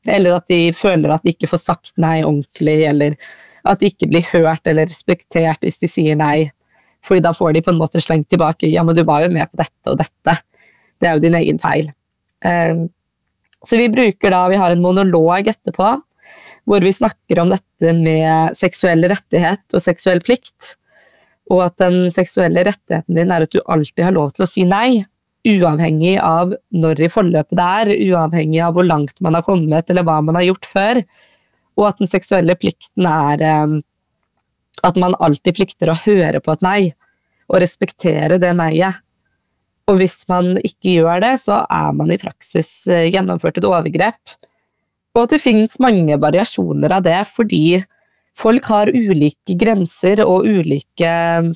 Eller 0.08 0.38
at 0.38 0.48
de 0.52 0.72
føler 0.76 1.12
at 1.12 1.26
de 1.26 1.34
ikke 1.36 1.50
får 1.52 1.64
sagt 1.66 1.94
nei 2.00 2.22
ordentlig, 2.24 2.80
eller 2.88 3.18
at 3.66 3.82
de 3.82 3.90
ikke 3.92 4.10
blir 4.12 4.26
hørt 4.34 4.68
eller 4.68 4.88
respektert 4.90 5.64
hvis 5.66 5.82
de 5.82 5.90
sier 5.92 6.20
nei. 6.20 6.50
Fordi 7.06 7.24
da 7.24 7.34
får 7.36 7.56
de 7.56 7.64
på 7.66 7.74
en 7.74 7.80
måte 7.80 8.02
slengt 8.04 8.30
tilbake 8.34 8.70
ja, 8.70 8.84
men 8.84 8.98
du 8.98 9.04
var 9.08 9.24
jo 9.26 9.32
med 9.34 9.50
på 9.52 9.62
dette 9.62 9.94
og 9.94 10.00
dette. 10.02 10.38
Det 10.98 11.10
er 11.10 11.18
jo 11.18 11.24
din 11.24 11.38
egen 11.40 11.62
feil. 11.62 11.92
Ehm, 12.46 12.88
så 13.66 13.80
vi 13.80 13.90
bruker 13.90 14.34
da, 14.34 14.46
vi 14.52 14.60
har 14.60 14.74
en 14.74 14.84
monolog 14.84 15.50
etterpå 15.50 15.96
hvor 16.68 16.84
vi 16.84 16.92
snakker 16.92 17.40
om 17.40 17.54
dette 17.54 17.94
med 17.96 18.58
seksuell 18.58 19.06
rettighet 19.08 19.64
og 19.72 19.84
seksuell 19.84 20.20
plikt. 20.24 20.76
Og 21.48 21.64
at 21.64 21.78
den 21.80 22.10
seksuelle 22.12 22.66
rettigheten 22.68 23.16
din 23.16 23.32
er 23.32 23.46
at 23.46 23.54
du 23.54 23.62
alltid 23.64 24.04
har 24.04 24.16
lov 24.18 24.34
til 24.36 24.44
å 24.44 24.50
si 24.52 24.66
nei. 24.68 25.06
Uavhengig 25.48 26.18
av 26.20 26.52
når 26.76 27.06
i 27.06 27.10
forløpet 27.12 27.56
det 27.56 27.68
er, 27.80 27.94
uavhengig 28.10 28.60
av 28.66 28.76
hvor 28.76 28.84
langt 28.84 29.16
man 29.24 29.38
har 29.38 29.46
kommet 29.46 29.88
eller 29.88 30.04
hva 30.04 30.18
man 30.28 30.36
har 30.36 30.50
gjort 30.50 30.68
før. 30.68 31.00
Og 31.78 31.92
at 31.92 32.02
den 32.02 32.10
seksuelle 32.10 32.58
plikten 32.58 33.08
er 33.10 33.44
eh, 33.46 33.78
at 34.86 34.98
man 35.00 35.18
alltid 35.24 35.58
plikter 35.58 35.92
å 35.92 36.00
høre 36.06 36.42
på 36.44 36.54
et 36.54 36.66
nei, 36.66 36.80
og 37.48 37.62
respektere 37.64 38.40
det 38.42 38.54
nei-et. 38.58 39.04
Og 39.88 40.02
hvis 40.02 40.26
man 40.28 40.58
ikke 40.68 40.98
gjør 40.98 41.22
det, 41.24 41.38
så 41.40 41.62
er 41.72 41.94
man 41.96 42.10
i 42.12 42.20
praksis 42.20 42.72
eh, 42.92 43.08
gjennomført 43.08 43.62
et 43.62 43.68
overgrep. 43.68 44.36
Og 45.16 45.24
at 45.24 45.38
det 45.38 45.40
finnes 45.42 45.80
mange 45.82 46.18
variasjoner 46.20 46.98
av 46.98 47.06
det, 47.06 47.22
fordi 47.32 47.80
folk 48.38 48.68
har 48.70 48.92
ulike 48.92 49.56
grenser 49.58 50.22
og 50.26 50.46
ulike 50.46 51.14
um, 51.40 51.50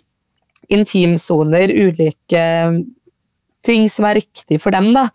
intimsoner, 0.71 1.69
ulike 1.69 2.45
ting 3.67 3.85
som 3.91 4.07
er 4.09 4.21
riktig 4.21 4.61
for 4.63 4.73
dem. 4.73 4.89
da. 4.95 5.09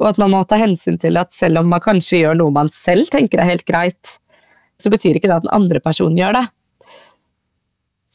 Og 0.00 0.10
at 0.10 0.18
man 0.18 0.32
må 0.32 0.42
ta 0.48 0.58
hensyn 0.58 0.98
til 0.98 1.20
at 1.20 1.36
selv 1.36 1.62
om 1.62 1.70
man 1.70 1.84
kanskje 1.84 2.24
gjør 2.24 2.40
noe 2.40 2.54
man 2.54 2.72
selv 2.72 3.12
tenker 3.12 3.44
er 3.44 3.52
helt 3.52 3.66
greit, 3.68 4.16
så 4.80 4.92
betyr 4.92 5.18
ikke 5.18 5.30
det 5.30 5.38
at 5.38 5.46
den 5.46 5.54
andre 5.54 5.80
personen 5.84 6.18
gjør 6.18 6.38
det. 6.38 6.44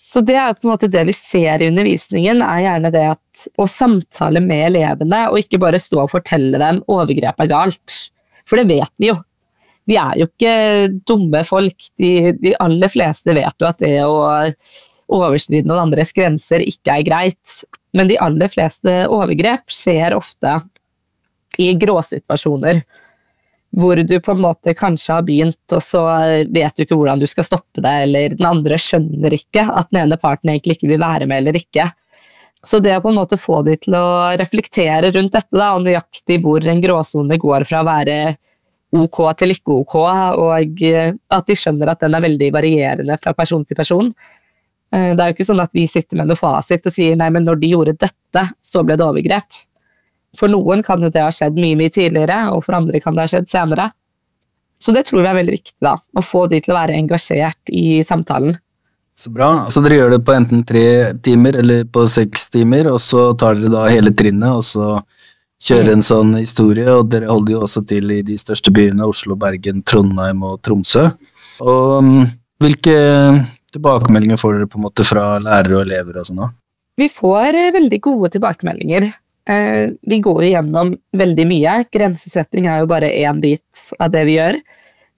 Så 0.10 0.24
det 0.26 0.36
er 0.42 0.56
på 0.58 0.66
en 0.66 0.72
måte 0.74 0.90
det 0.90 1.04
vi 1.06 1.14
ser 1.14 1.62
i 1.62 1.68
undervisningen, 1.70 2.42
er 2.42 2.64
gjerne 2.66 2.90
det 2.94 3.06
at 3.12 3.48
å 3.62 3.68
samtale 3.70 4.42
med 4.42 4.72
elevene, 4.72 5.26
og 5.30 5.42
ikke 5.44 5.60
bare 5.62 5.82
stå 5.82 6.06
og 6.06 6.14
fortelle 6.16 6.58
dem 6.62 6.82
overgrep 6.90 7.44
er 7.44 7.52
galt. 7.52 7.98
For 8.50 8.58
det 8.58 8.72
vet 8.72 8.94
vi 8.98 9.12
jo 9.12 9.20
vi 9.90 9.98
er 9.98 10.20
jo 10.20 10.28
ikke 10.28 10.54
dumme 11.10 11.42
folk. 11.48 11.90
De, 11.98 12.32
de, 12.38 12.54
aller 12.62 12.92
fleste 12.92 13.34
vet 13.34 13.62
jo 13.62 13.70
at 13.70 13.80
det 13.82 13.96
å 14.06 14.20
overskride 15.10 15.66
noen 15.66 15.88
andres 15.88 16.14
grenser 16.14 16.62
ikke 16.62 17.00
er 17.00 17.08
greit. 17.08 17.56
Men 17.98 18.12
de 18.12 18.20
aller 18.22 18.52
fleste 18.52 18.94
overgrep 19.10 19.72
skjer 19.74 20.14
ofte 20.18 20.60
i 21.58 21.72
gråsituasjoner. 21.82 22.84
Hvor 23.78 24.00
du 24.02 24.16
på 24.24 24.34
en 24.34 24.42
måte 24.42 24.74
kanskje 24.74 25.14
har 25.14 25.26
begynt, 25.28 25.62
og 25.76 25.82
så 25.86 26.02
vet 26.50 26.76
du 26.76 26.84
ikke 26.84 26.98
hvordan 26.98 27.22
du 27.22 27.28
skal 27.30 27.46
stoppe 27.46 27.84
det, 27.84 27.96
eller 28.08 28.34
den 28.34 28.48
andre 28.50 28.80
skjønner 28.82 29.36
ikke 29.36 29.68
at 29.70 29.92
den 29.92 30.02
ene 30.04 30.18
parten 30.18 30.50
egentlig 30.50 30.80
ikke 30.80 30.90
vil 30.90 31.04
være 31.04 31.28
med 31.30 31.44
eller 31.44 31.60
ikke. 31.60 31.86
Så 32.66 32.82
det 32.84 32.98
å 32.98 33.04
på 33.04 33.12
en 33.14 33.20
måte 33.22 33.38
få 33.40 33.62
de 33.64 33.78
til 33.80 33.96
å 33.96 34.36
reflektere 34.40 35.14
rundt 35.16 35.36
dette, 35.38 35.54
da, 35.56 35.72
og 35.78 35.86
nøyaktig 35.86 36.42
hvor 36.44 36.66
en 36.66 36.82
gråsone 36.84 37.38
går 37.40 37.66
fra 37.70 37.84
å 37.84 37.88
være 37.88 38.18
ok 39.00 39.22
til 39.38 39.54
ikke 39.54 39.78
ok, 39.84 39.96
og 40.42 40.84
eh, 40.90 41.14
at 41.14 41.48
de 41.48 41.56
skjønner 41.56 41.94
at 41.94 42.02
den 42.04 42.18
er 42.18 42.26
veldig 42.26 42.52
varierende 42.56 43.18
fra 43.22 43.36
person 43.38 43.64
til 43.68 43.78
person. 43.78 44.10
Eh, 44.92 45.12
det 45.14 45.22
er 45.22 45.30
jo 45.30 45.38
ikke 45.38 45.48
sånn 45.52 45.64
at 45.64 45.76
vi 45.78 45.86
sitter 45.88 46.20
med 46.20 46.32
noe 46.32 46.40
fasit 46.40 46.90
og 46.90 46.96
sier 46.96 47.18
nei, 47.20 47.30
men 47.34 47.46
når 47.48 47.62
de 47.62 47.72
gjorde 47.76 47.98
dette, 48.02 48.46
så 48.66 48.84
ble 48.84 48.98
det 48.98 49.06
overgrep. 49.06 49.62
For 50.38 50.52
noen 50.52 50.84
kan 50.86 51.02
jo 51.02 51.10
det 51.14 51.24
ha 51.24 51.32
skjedd 51.34 51.58
mye, 51.58 51.78
mye 51.80 51.94
tidligere, 51.94 52.42
og 52.54 52.64
for 52.66 52.78
andre 52.78 53.02
kan 53.02 53.18
det 53.18 53.26
ha 53.26 53.32
skjedd 53.32 53.50
senere. 53.50 53.90
Så 54.80 54.94
det 54.96 55.08
tror 55.08 55.24
vi 55.24 55.30
er 55.30 55.38
veldig 55.40 55.56
viktig, 55.58 55.76
da, 55.84 55.98
å 55.98 56.24
få 56.24 56.46
de 56.52 56.62
til 56.64 56.74
å 56.74 56.80
være 56.80 56.96
engasjert 56.96 57.72
i 57.76 58.00
samtalen. 58.08 58.56
Så 59.20 59.34
bra. 59.36 59.66
Så 59.68 59.82
dere 59.84 59.98
gjør 59.98 60.14
det 60.14 60.22
på 60.24 60.32
enten 60.32 60.62
tre 60.64 61.12
timer 61.26 61.58
eller 61.60 61.84
på 61.92 62.06
seks 62.08 62.48
timer, 62.54 62.88
og 62.88 63.02
så 63.04 63.34
tar 63.36 63.58
dere 63.60 63.74
da 63.74 63.90
hele 63.92 64.14
trinnet, 64.16 64.62
og 64.62 64.64
så 64.64 65.02
kjører 65.60 65.98
en 65.98 66.06
sånn 66.06 66.32
historie, 66.38 66.88
og 66.94 67.10
dere 67.12 67.28
holder 67.28 67.58
jo 67.58 67.64
også 67.66 67.84
til 67.90 68.14
i 68.16 68.22
de 68.24 68.38
største 68.40 68.72
byene, 68.72 69.04
Oslo, 69.04 69.36
Bergen, 69.40 69.84
Trondheim 69.84 70.46
og 70.48 70.62
Tromsø. 70.64 71.10
Og 71.60 71.98
um, 72.00 72.14
hvilke 72.64 72.96
tilbakemeldinger 73.76 74.40
får 74.40 74.56
dere 74.56 74.70
på 74.72 74.80
en 74.80 74.86
måte 74.88 75.04
fra 75.04 75.34
lærere 75.44 75.82
og 75.82 75.84
elever 75.84 76.22
og 76.22 76.30
sånn 76.30 76.40
da? 76.46 76.54
Vi 77.00 77.08
får 77.12 77.56
eh, 77.56 77.74
veldig 77.76 78.00
gode 78.04 78.32
tilbakemeldinger. 78.38 79.10
Eh, 79.50 79.90
vi 80.02 80.20
går 80.22 80.44
gjennom 80.52 80.94
veldig 81.18 81.46
mye. 81.50 81.78
Grensesetting 81.94 82.68
er 82.70 82.84
jo 82.84 82.90
bare 82.92 83.10
én 83.10 83.42
bit 83.42 83.86
av 84.00 84.12
det 84.14 84.26
vi 84.30 84.38
gjør. 84.38 84.60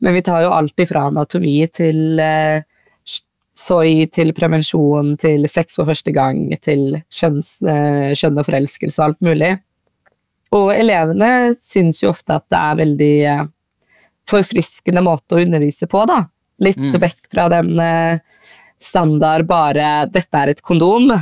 Men 0.01 0.15
vi 0.17 0.23
tar 0.25 0.45
jo 0.45 0.53
alt 0.55 0.79
ifra 0.81 1.07
anatomi 1.09 1.57
til 1.73 2.21
eh, 2.21 2.63
soy, 3.57 4.07
til 4.13 4.31
prevensjon, 4.37 5.17
til 5.21 5.43
sex 5.51 5.75
for 5.77 5.91
første 5.91 6.13
gang, 6.15 6.47
til 6.63 7.01
kjønns, 7.13 7.59
kjønn 7.61 8.39
og 8.39 8.47
forelskelse 8.47 9.01
og 9.01 9.09
alt 9.09 9.27
mulig. 9.27 9.51
Og 10.55 10.73
elevene 10.75 11.53
syns 11.63 12.01
jo 12.03 12.11
ofte 12.11 12.35
at 12.35 12.47
det 12.51 12.59
er 12.59 12.79
veldig 12.81 13.13
eh, 13.31 13.43
forfriskende 14.29 15.03
måte 15.05 15.37
å 15.37 15.43
undervise 15.43 15.87
på, 15.91 16.03
da. 16.09 16.25
Litt 16.61 16.81
mm. 16.81 16.97
vekk 17.01 17.29
fra 17.31 17.47
den 17.51 17.71
eh, 17.79 18.19
standard 18.81 19.47
bare 19.49 20.07
'dette 20.11 20.41
er 20.41 20.51
et 20.51 20.63
kondom'. 20.65 21.13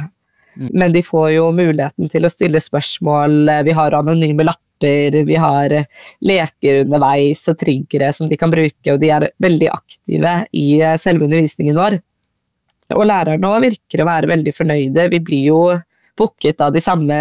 Men 0.55 0.93
de 0.95 1.03
får 1.05 1.29
jo 1.35 1.49
muligheten 1.55 2.09
til 2.11 2.25
å 2.25 2.31
stille 2.31 2.61
spørsmål. 2.63 3.51
Vi 3.67 3.75
har 3.77 3.95
anonyme 3.97 4.47
lapper, 4.47 5.19
vi 5.27 5.37
har 5.39 5.75
eh, 5.75 5.87
leker 6.25 6.83
underveis 6.85 7.45
og 7.51 7.59
triggere 7.61 8.11
som 8.15 8.29
de 8.29 8.37
kan 8.39 8.51
bruke, 8.51 8.93
og 8.93 8.99
de 9.01 9.11
er 9.15 9.29
veldig 9.43 9.69
aktive 9.73 10.35
i 10.55 10.67
selve 11.01 11.27
undervisningen 11.27 11.79
vår. 11.79 11.99
Og 12.97 13.05
lærerne 13.05 13.53
òg 13.53 13.67
virker 13.67 14.01
å 14.01 14.09
være 14.09 14.31
veldig 14.31 14.53
fornøyde. 14.55 15.09
Vi 15.13 15.21
blir 15.21 15.49
jo 15.51 15.61
booket 16.19 16.61
av 16.63 16.73
de 16.75 16.81
samme 16.83 17.17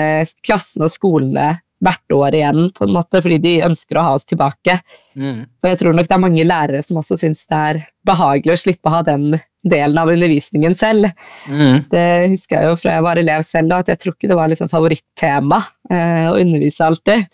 klassene 0.46 0.88
og 0.88 0.94
skolene 0.94 1.56
hvert 1.84 2.14
år 2.14 2.34
igjen, 2.34 2.64
på 2.74 2.86
en 2.86 2.94
måte, 2.96 3.20
fordi 3.22 3.38
de 3.42 3.52
ønsker 3.68 3.98
å 3.98 4.06
ha 4.08 4.14
oss 4.16 4.26
tilbake. 4.26 4.80
Mm. 5.14 5.44
Og 5.46 5.68
jeg 5.70 5.78
tror 5.82 5.94
nok 5.94 6.08
det 6.08 6.16
er 6.16 6.24
mange 6.24 6.46
lærere 6.46 6.82
som 6.82 6.98
også 6.98 7.20
syns 7.20 7.44
det 7.46 7.60
er 7.70 7.80
behagelig 8.08 8.56
å 8.56 8.62
slippe 8.64 8.90
å 8.90 8.96
ha 8.96 9.04
den 9.06 9.36
delen 9.70 9.98
av 10.00 10.10
undervisningen 10.12 10.76
selv. 10.78 11.10
Mm. 11.48 11.84
Det 11.92 12.06
husker 12.34 12.58
jeg 12.58 12.70
jo 12.70 12.78
fra 12.80 12.96
jeg 12.96 13.06
var 13.08 13.20
elev 13.20 13.44
selv, 13.46 13.74
at 13.78 13.92
jeg 13.92 14.02
tror 14.02 14.16
ikke 14.16 14.30
det 14.30 14.38
var 14.38 14.52
liksom 14.52 14.70
favorittema 14.72 15.60
eh, 15.90 16.28
å 16.30 16.38
undervise 16.38 16.86
alltid. 16.88 17.28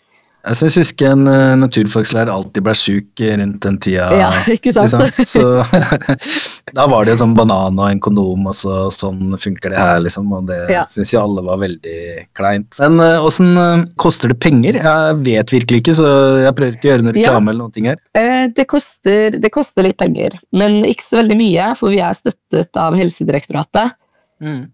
Altså, 0.45 0.67
jeg 0.67 0.83
husker 0.83 1.13
en 1.15 1.25
uh, 1.25 1.55
naturfagslærer 1.57 2.29
alltid 2.29 2.65
ble 2.65 2.73
sjuk 2.77 3.21
rundt 3.39 3.63
den 3.65 3.79
tida. 3.81 4.09
Ja, 4.13 4.29
ikke 4.55 4.73
sant? 4.75 4.93
Liksom. 5.17 5.25
Så 5.25 6.13
da 6.77 6.85
var 6.91 7.05
det 7.05 7.15
jo 7.15 7.21
sånn 7.23 7.33
banan 7.37 7.79
og 7.79 7.87
en 7.89 8.01
kondom, 8.03 8.45
og 8.51 8.57
så 8.57 8.85
sånn 8.93 9.33
funker 9.41 9.73
det 9.73 9.79
her, 9.81 9.97
liksom. 10.05 10.29
Og 10.37 10.45
det 10.49 10.59
ja. 10.69 10.83
syns 10.89 11.13
jo 11.15 11.23
alle 11.23 11.43
var 11.45 11.61
veldig 11.63 11.97
kleint. 12.37 12.77
Men 12.83 13.01
åssen 13.25 13.55
uh, 13.57 13.65
uh, 13.65 13.85
koster 14.01 14.31
det 14.31 14.39
penger? 14.43 14.79
Jeg 14.81 15.17
vet 15.25 15.53
virkelig 15.55 15.81
ikke, 15.83 15.97
så 15.97 16.07
jeg 16.43 16.55
prøver 16.57 16.77
ikke 16.77 16.89
å 16.89 16.91
gjøre 16.93 17.07
noe 17.07 17.15
reklame 17.17 17.51
ja. 17.51 17.55
eller 17.55 17.63
noe 17.63 17.89
her. 17.89 18.01
Eh, 18.17 18.45
det, 18.55 18.67
koster, 18.71 19.37
det, 19.41 19.51
koster, 19.53 19.85
litt 19.85 19.99
penger, 20.01 20.37
men 20.55 20.81
ikke 20.87 21.05
så 21.05 21.21
veldig 21.21 21.37
mye, 21.39 21.69
for 21.79 21.93
vi 21.93 22.01
er 22.05 22.17
støttet 22.17 22.81
av 22.81 22.97
Helsedirektoratet. 22.99 23.95
Mm. 24.43 24.65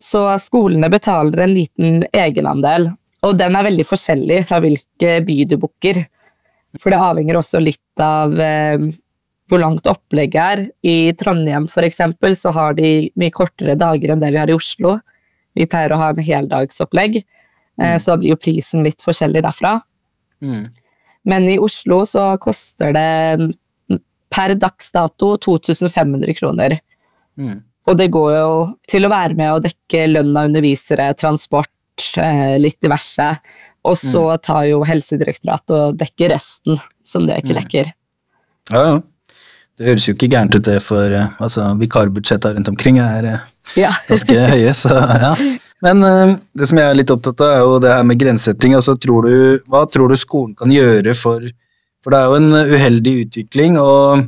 Så 0.00 0.24
skolene 0.40 0.88
betaler 0.92 1.44
en 1.44 1.54
liten 1.54 2.02
egenandel 2.16 2.90
Og 3.26 3.36
den 3.36 3.56
er 3.56 3.66
veldig 3.66 3.84
forskjellig 3.84 4.40
fra 4.48 4.60
hvilke 4.64 5.18
by 5.26 5.36
du 5.48 5.56
booker. 5.60 6.02
For 6.80 6.92
det 6.92 7.00
avhenger 7.02 7.38
også 7.40 7.60
litt 7.62 8.02
av 8.02 8.36
eh, 8.40 8.88
hvor 9.50 9.62
langt 9.62 9.88
opplegget 9.90 10.40
er. 10.40 10.64
I 10.86 11.12
Trondheim 11.18 11.66
for 11.70 11.86
eksempel, 11.86 12.36
så 12.38 12.52
har 12.56 12.76
de 12.78 13.10
mye 13.20 13.34
kortere 13.34 13.76
dager 13.78 14.14
enn 14.14 14.22
det 14.22 14.32
vi 14.32 14.40
har 14.40 14.52
i 14.52 14.56
Oslo. 14.56 14.96
Vi 15.58 15.66
pleier 15.68 15.92
å 15.92 16.00
ha 16.00 16.12
en 16.12 16.22
heldagsopplegg, 16.24 17.22
eh, 17.82 17.96
så 17.98 18.12
da 18.12 18.20
blir 18.20 18.36
jo 18.36 18.40
prisen 18.40 18.86
litt 18.86 19.02
forskjellig 19.04 19.42
derfra. 19.44 19.80
Mm. 20.40 20.68
Men 21.28 21.48
i 21.50 21.58
Oslo 21.60 22.04
så 22.08 22.30
koster 22.40 22.94
det 22.96 23.50
per 24.30 24.54
dags 24.54 24.92
dato 24.94 25.34
2500 25.42 26.38
kroner. 26.38 26.78
Mm. 27.36 27.58
Og 27.90 27.98
det 27.98 28.10
går 28.14 28.32
jo 28.36 28.52
til 28.88 29.06
å 29.06 29.10
være 29.10 29.34
med 29.34 29.52
å 29.52 29.60
dekke 29.64 30.06
lønn 30.06 30.36
av 30.36 30.48
undervisere, 30.48 31.10
transport, 31.18 31.72
eh, 32.18 32.56
litt 32.62 32.78
diverse. 32.82 33.26
Og 33.88 33.96
så 33.96 34.22
tar 34.44 34.66
jo 34.68 34.82
Helsedirektoratet 34.84 35.72
og 35.72 35.96
dekker 36.00 36.34
resten, 36.34 36.76
som 37.06 37.24
det 37.26 37.38
ikke 37.40 37.54
Mm. 37.54 37.60
dekker. 37.62 37.92
Ja, 38.70 38.82
ja. 38.84 39.00
Det 39.80 39.86
høres 39.88 40.04
jo 40.08 40.12
ikke 40.12 40.28
gærent 40.28 40.54
ut 40.58 40.66
det, 40.66 40.82
for 40.84 41.08
eh, 41.16 41.30
altså, 41.40 41.70
vikarbudsjettet 41.80 42.56
rundt 42.58 42.68
omkring 42.68 42.98
er 43.00 43.24
eh, 43.24 43.38
Ja. 43.80 43.92
ganske 44.10 44.36
høye, 44.50 44.74
så 44.76 44.92
ja. 44.92 45.32
Men 45.80 46.02
det 46.52 46.68
som 46.68 46.76
jeg 46.76 46.90
er 46.90 46.94
litt 46.98 47.10
opptatt 47.14 47.40
av, 47.40 47.54
er 47.54 47.62
jo 47.64 47.78
det 47.80 47.88
her 47.94 48.02
med 48.04 48.18
grensesetting. 48.20 48.74
Altså, 48.76 48.98
tror 49.00 49.24
du, 49.24 49.62
hva 49.70 49.86
tror 49.88 50.10
du 50.12 50.16
skolen 50.20 50.52
kan 50.58 50.68
gjøre 50.68 51.14
for 51.16 51.40
For 52.04 52.10
det 52.12 52.18
er 52.18 52.28
jo 52.28 52.36
en 52.36 52.52
uheldig 52.74 53.12
utvikling, 53.26 53.78
og 53.80 54.26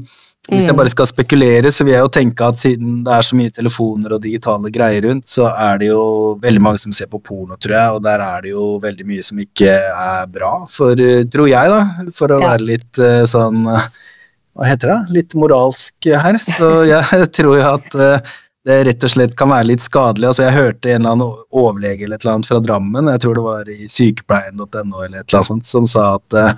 hvis 0.51 0.67
jeg 0.67 0.75
Mm. 0.75 0.79
bare 0.81 0.89
skal 0.91 1.07
spekulere, 1.07 1.71
så 1.71 1.85
vil 1.85 1.95
jeg 1.95 2.03
jo 2.03 2.09
tenke 2.09 2.41
at 2.49 2.57
siden 2.59 3.05
det 3.05 3.13
er 3.15 3.23
så 3.23 3.37
mye 3.39 3.51
telefoner 3.55 4.13
og 4.17 4.23
digitale 4.23 4.71
greier 4.75 5.03
rundt, 5.07 5.27
så 5.31 5.47
er 5.55 5.79
det 5.79 5.87
jo 5.93 6.35
veldig 6.43 6.61
mange 6.61 6.79
som 6.83 6.91
ser 6.93 7.07
på 7.07 7.21
porno, 7.23 7.55
tror 7.57 7.77
jeg, 7.77 7.91
og 7.95 8.03
der 8.03 8.19
er 8.21 8.41
det 8.43 8.51
jo 8.51 8.79
veldig 8.83 9.07
mye 9.07 9.23
som 9.23 9.39
ikke 9.39 9.71
er 9.71 10.27
bra, 10.27 10.67
for, 10.67 10.93
eh, 10.99 11.23
tror 11.31 11.47
jeg, 11.49 11.69
da, 11.71 12.11
for 12.13 12.27
å 12.35 12.41
Ja. 12.41 12.49
være 12.57 12.67
litt 12.67 12.99
eh, 12.99 13.23
sånn 13.23 13.69
eh, 13.73 13.87
hva 14.57 14.67
heter 14.67 14.89
det, 14.91 15.15
litt 15.15 15.35
moralsk 15.35 15.95
her, 16.11 16.35
så 16.43 16.73
jeg 16.91 17.31
tror 17.33 17.57
jo 17.57 17.63
at 17.75 18.27
det 18.65 18.87
rett 18.87 19.05
og 19.05 19.11
slett 19.11 19.33
kan 19.37 19.49
være 19.49 19.67
litt 19.67 19.81
skadelig. 19.81 20.27
Altså, 20.29 20.43
jeg 20.45 20.55
hørte 20.55 20.91
en 20.93 21.01
eller 21.01 21.11
annen 21.17 21.33
overlege 21.53 22.05
eller 22.05 22.15
et 22.15 22.23
eller 22.25 22.35
annet 22.35 22.47
fra 22.47 22.61
Drammen, 22.61 23.09
jeg 23.11 23.21
tror 23.21 23.35
det 23.35 23.43
var 23.47 23.65
i 23.71 23.87
sykepleien.no 23.91 25.03
eller 25.03 25.19
et 25.21 25.27
eller 25.33 25.39
annet 25.39 25.47
sånt, 25.49 25.67
som 25.67 25.87
sa 25.87 26.15
at 26.19 26.57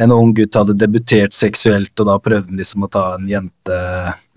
en 0.00 0.12
ung 0.14 0.32
gutt 0.36 0.56
hadde 0.56 0.74
debutert 0.80 1.34
seksuelt, 1.36 1.92
og 2.00 2.08
da 2.08 2.16
prøvde 2.22 2.48
han 2.48 2.60
liksom 2.60 2.86
å 2.86 2.90
ta 2.90 3.02
en 3.18 3.26
jente 3.28 3.78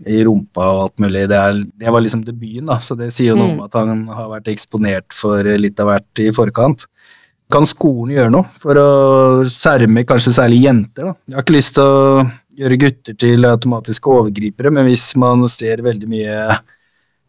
i 0.04 0.20
rumpa 0.28 0.66
og 0.74 0.82
alt 0.86 1.04
mulig. 1.04 1.26
Det, 1.32 1.38
er, 1.40 1.62
det 1.80 1.94
var 1.96 2.04
liksom 2.04 2.26
debuten, 2.28 2.68
da, 2.68 2.78
så 2.84 2.98
det 3.00 3.12
sier 3.16 3.32
jo 3.32 3.40
noe 3.40 3.54
Mm. 3.54 3.62
at 3.66 3.78
han 3.80 4.04
har 4.12 4.28
vært 4.32 4.50
eksponert 4.52 5.16
for 5.16 5.44
litt 5.44 5.80
av 5.80 5.92
hvert 5.92 6.24
i 6.24 6.30
forkant. 6.36 6.86
Kan 7.54 7.68
skolen 7.70 8.16
gjøre 8.16 8.32
noe 8.34 8.48
for 8.60 8.80
å 8.80 8.88
skjerme 9.52 10.04
kanskje 10.10 10.34
særlig 10.36 10.64
jenter? 10.64 11.12
da? 11.12 11.16
Jeg 11.30 11.38
har 11.38 11.46
ikke 11.46 11.58
lyst 11.58 11.76
til 11.78 11.84
å 11.84 12.24
gjøre 12.58 12.80
gutter 12.84 13.18
til 13.18 13.46
automatiske 13.50 14.10
overgripere, 14.10 14.72
men 14.74 14.88
hvis 14.90 15.12
man 15.22 15.46
ser 15.52 15.84
veldig 15.86 16.10
mye 16.10 16.58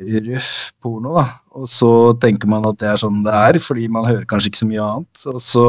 røff 0.01 0.73
porno, 0.83 1.15
da, 1.21 1.27
og 1.55 1.69
så 1.71 1.91
tenker 2.21 2.51
man 2.51 2.67
at 2.67 2.81
det 2.81 2.89
er 2.91 2.99
sånn 3.01 3.23
det 3.25 3.35
er, 3.39 3.61
fordi 3.63 3.87
man 3.93 4.09
hører 4.09 4.27
kanskje 4.29 4.51
ikke 4.51 4.63
så 4.65 4.69
mye 4.69 4.89
annet, 4.89 5.23
og 5.31 5.39
så 5.45 5.67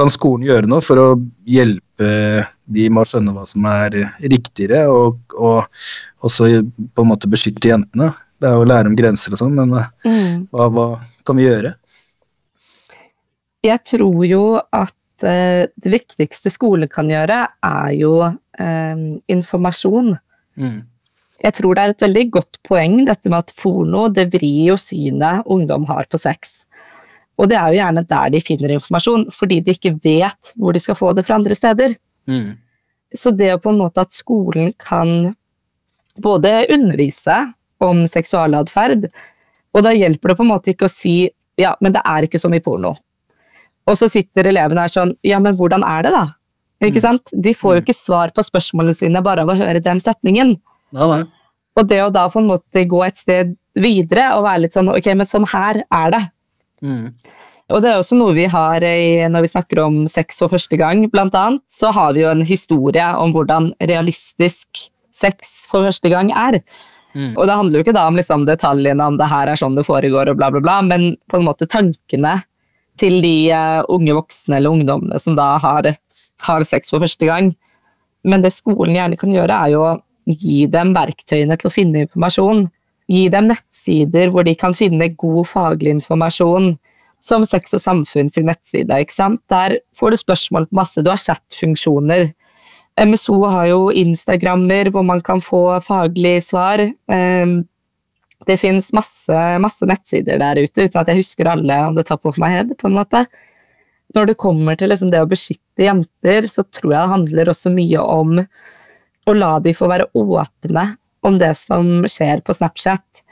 kan 0.00 0.10
skolen 0.12 0.46
gjøre 0.48 0.70
noe 0.70 0.80
for 0.84 1.00
å 1.00 1.08
hjelpe 1.48 2.10
de 2.70 2.86
med 2.88 3.02
å 3.02 3.08
skjønne 3.08 3.34
hva 3.36 3.44
som 3.48 3.66
er 3.68 3.98
riktigere, 4.22 4.86
og, 4.88 5.20
og 5.36 5.66
også 6.24 6.48
på 6.94 7.04
en 7.04 7.10
måte 7.10 7.30
beskytte 7.30 7.72
jentene. 7.72 8.12
Det 8.40 8.48
er 8.48 8.56
jo 8.56 8.64
å 8.64 8.70
lære 8.70 8.88
om 8.88 8.96
grenser 8.96 9.34
og 9.36 9.42
sånn, 9.42 9.56
men 9.58 9.76
eh, 9.76 9.90
Mm. 10.08 10.46
hva, 10.54 10.70
hva 10.72 10.86
kan 11.28 11.36
vi 11.36 11.44
gjøre? 11.44 11.74
Jeg 13.66 13.82
tror 13.84 14.22
jo 14.24 14.44
at 14.56 15.26
eh, 15.26 15.68
det 15.76 15.92
viktigste 15.92 16.52
skolen 16.52 16.88
kan 16.88 17.10
gjøre, 17.12 17.42
er 17.60 17.90
jo 17.98 18.14
eh, 18.24 19.02
informasjon. 19.28 20.14
Mm. 20.56 20.78
Jeg 21.44 21.56
tror 21.56 21.76
det 21.76 21.82
er 21.82 21.92
et 21.92 22.06
veldig 22.06 22.24
godt 22.38 22.58
poeng 22.68 23.02
dette 23.08 23.28
med 23.28 23.42
at 23.44 23.52
porno 23.60 24.08
det 24.12 24.30
vrir 24.32 24.72
jo 24.72 24.78
synet 24.80 25.44
ungdom 25.48 25.86
har 25.88 26.08
på 26.08 26.20
sex. 26.20 26.62
Og 27.40 27.48
det 27.48 27.56
er 27.56 27.72
jo 27.72 27.78
gjerne 27.80 28.04
der 28.08 28.32
de 28.34 28.40
finner 28.44 28.74
informasjon, 28.76 29.26
fordi 29.32 29.60
de 29.64 29.72
ikke 29.76 29.94
vet 30.04 30.52
hvor 30.60 30.76
de 30.76 30.82
skal 30.84 30.98
få 30.98 31.12
det 31.16 31.24
fra 31.26 31.38
andre 31.40 31.56
steder. 31.56 31.94
Mm. 32.28 32.50
Så 33.16 33.32
det 33.34 33.48
å 33.54 33.60
på 33.62 33.72
en 33.72 33.80
måte 33.80 34.04
at 34.04 34.12
skolen 34.14 34.74
kan 34.78 35.32
både 36.20 36.66
undervise 36.74 37.38
om 37.80 38.04
seksualatferd, 38.10 39.08
og 39.72 39.86
da 39.86 39.92
hjelper 39.96 40.32
det 40.32 40.36
på 40.36 40.44
en 40.44 40.50
måte 40.52 40.74
ikke 40.74 40.88
å 40.88 40.92
si 40.92 41.14
ja, 41.60 41.74
men 41.80 41.92
det 41.94 42.02
er 42.08 42.26
ikke 42.26 42.40
som 42.40 42.52
i 42.56 42.60
porno. 42.64 42.92
Og 43.88 43.96
så 43.98 44.08
sitter 44.10 44.48
elevene 44.50 44.84
her 44.84 44.92
sånn 44.92 45.14
ja, 45.26 45.40
men 45.42 45.56
hvordan 45.58 45.84
er 45.86 46.06
det 46.06 46.12
da? 46.14 46.26
Ikke 46.80 47.00
Mm. 47.00 47.04
sant? 47.04 47.32
De 47.32 47.52
får 47.52 47.74
jo 47.76 47.80
ikke 47.82 47.96
svar 47.96 48.30
på 48.32 48.44
spørsmålene 48.44 48.96
sine 48.96 49.20
bare 49.22 49.42
av 49.44 49.48
å 49.52 49.56
høre 49.58 49.82
den 49.84 50.00
setningen. 50.00 50.54
Nei, 50.92 51.06
nei. 51.08 51.24
Og 51.76 51.88
det 51.88 51.98
å 52.02 52.12
da 52.12 52.26
på 52.28 52.40
en 52.40 52.48
måte 52.48 52.86
gå 52.88 53.02
et 53.06 53.16
sted 53.20 53.56
videre 53.76 54.30
og 54.36 54.44
være 54.44 54.62
litt 54.64 54.72
sånn 54.76 54.88
ok, 54.88 55.14
men 55.14 55.26
sånn 55.28 55.46
her 55.52 55.82
er 55.92 56.10
det. 56.10 56.22
Mm. 56.80 57.10
Og 57.70 57.82
det 57.82 57.90
er 57.90 58.00
også 58.00 58.18
noe 58.18 58.34
vi 58.34 58.48
har 58.50 58.82
i, 58.82 59.22
når 59.30 59.46
vi 59.46 59.52
snakker 59.52 59.82
om 59.84 59.98
sex 60.10 60.40
for 60.42 60.50
første 60.50 60.78
gang, 60.80 61.04
blant 61.12 61.36
annet, 61.38 61.62
så 61.70 61.92
har 61.94 62.16
vi 62.16 62.24
jo 62.24 62.30
en 62.32 62.42
historie 62.46 63.06
om 63.20 63.34
hvordan 63.34 63.70
realistisk 63.86 64.88
sex 65.14 65.68
for 65.70 65.86
første 65.86 66.10
gang 66.10 66.32
er. 66.34 66.60
Mm. 67.14 67.34
Og 67.36 67.46
det 67.46 67.56
handler 67.56 67.78
jo 67.78 67.84
ikke 67.84 67.94
da 67.94 68.06
om 68.10 68.18
liksom 68.18 68.46
detaljene 68.46 69.06
om 69.06 69.18
det 69.18 69.30
her 69.30 69.50
er 69.50 69.58
sånn 69.58 69.78
det 69.78 69.86
foregår 69.86 70.30
og 70.30 70.38
bla, 70.38 70.50
bla, 70.54 70.62
bla, 70.62 70.78
men 70.86 71.14
på 71.30 71.38
en 71.38 71.46
måte 71.46 71.68
tankene 71.70 72.36
til 73.00 73.20
de 73.24 73.34
eh, 73.54 73.80
unge 73.90 74.14
voksne 74.18 74.58
eller 74.58 74.74
ungdommene 74.74 75.18
som 75.22 75.38
da 75.38 75.54
har, 75.62 75.88
har 76.46 76.66
sex 76.66 76.92
for 76.92 77.02
første 77.02 77.26
gang. 77.26 77.54
Men 78.26 78.44
det 78.44 78.52
skolen 78.54 78.98
gjerne 78.98 79.18
kan 79.20 79.32
gjøre, 79.34 79.56
er 79.56 79.74
jo 79.74 79.86
å 79.86 79.96
gi 80.30 80.66
dem 80.70 80.92
verktøyene 80.94 81.56
til 81.58 81.70
å 81.70 81.74
finne 81.74 82.04
informasjon. 82.04 82.66
Gi 83.10 83.24
dem 83.32 83.48
nettsider 83.50 84.30
hvor 84.30 84.46
de 84.46 84.54
kan 84.58 84.74
finne 84.76 85.10
god 85.18 85.48
faglig 85.50 85.96
informasjon, 85.96 86.76
som 87.20 87.44
Sex 87.44 87.74
og 87.76 87.82
Samfunn 87.82 88.30
sin 88.32 88.46
nettside. 88.48 89.00
ikke 89.02 89.16
sant? 89.16 89.42
Der 89.50 89.78
får 89.98 90.14
du 90.14 90.20
spørsmål 90.20 90.68
på 90.70 90.78
masse. 90.78 91.02
Du 91.02 91.10
har 91.10 91.20
chat-funksjoner. 91.20 92.30
MSO 93.00 93.40
har 93.50 93.66
jo 93.70 93.80
Instagrammer 93.90 94.90
hvor 94.92 95.04
man 95.06 95.20
kan 95.24 95.42
få 95.42 95.80
faglig 95.84 96.40
svar. 96.46 96.86
Ehm, 97.10 97.64
Det 98.46 98.56
fins 98.56 98.86
masse, 98.96 99.36
masse 99.60 99.84
nettsider 99.84 100.38
der 100.40 100.56
ute, 100.62 100.86
uten 100.86 100.96
at 100.96 101.08
jeg 101.08 101.18
husker 101.18 101.44
alle 101.50 101.74
on 101.86 101.94
the 101.94 102.02
top 102.02 102.24
of 102.24 102.38
my 102.38 102.48
head. 102.48 102.72
på 102.78 102.88
en 102.88 102.94
måte. 102.96 103.26
Når 104.14 104.26
det 104.26 104.38
kommer 104.38 104.78
til 104.78 104.88
liksom 104.88 105.10
det 105.10 105.20
å 105.20 105.28
beskytte 105.28 105.84
jenter, 105.84 106.48
så 106.48 106.64
tror 106.64 106.92
jeg 106.92 107.02
det 107.02 107.12
handler 107.12 107.50
også 107.52 107.70
mye 107.70 108.00
om 108.00 108.40
å 109.26 109.34
la 109.36 109.58
de 109.60 109.74
få 109.76 109.90
være 109.90 110.08
åpne 110.16 110.96
om 111.26 111.38
det 111.40 111.52
som 111.58 112.04
skjer 112.08 112.42
på 112.44 112.54
Snapchat. 112.56 113.22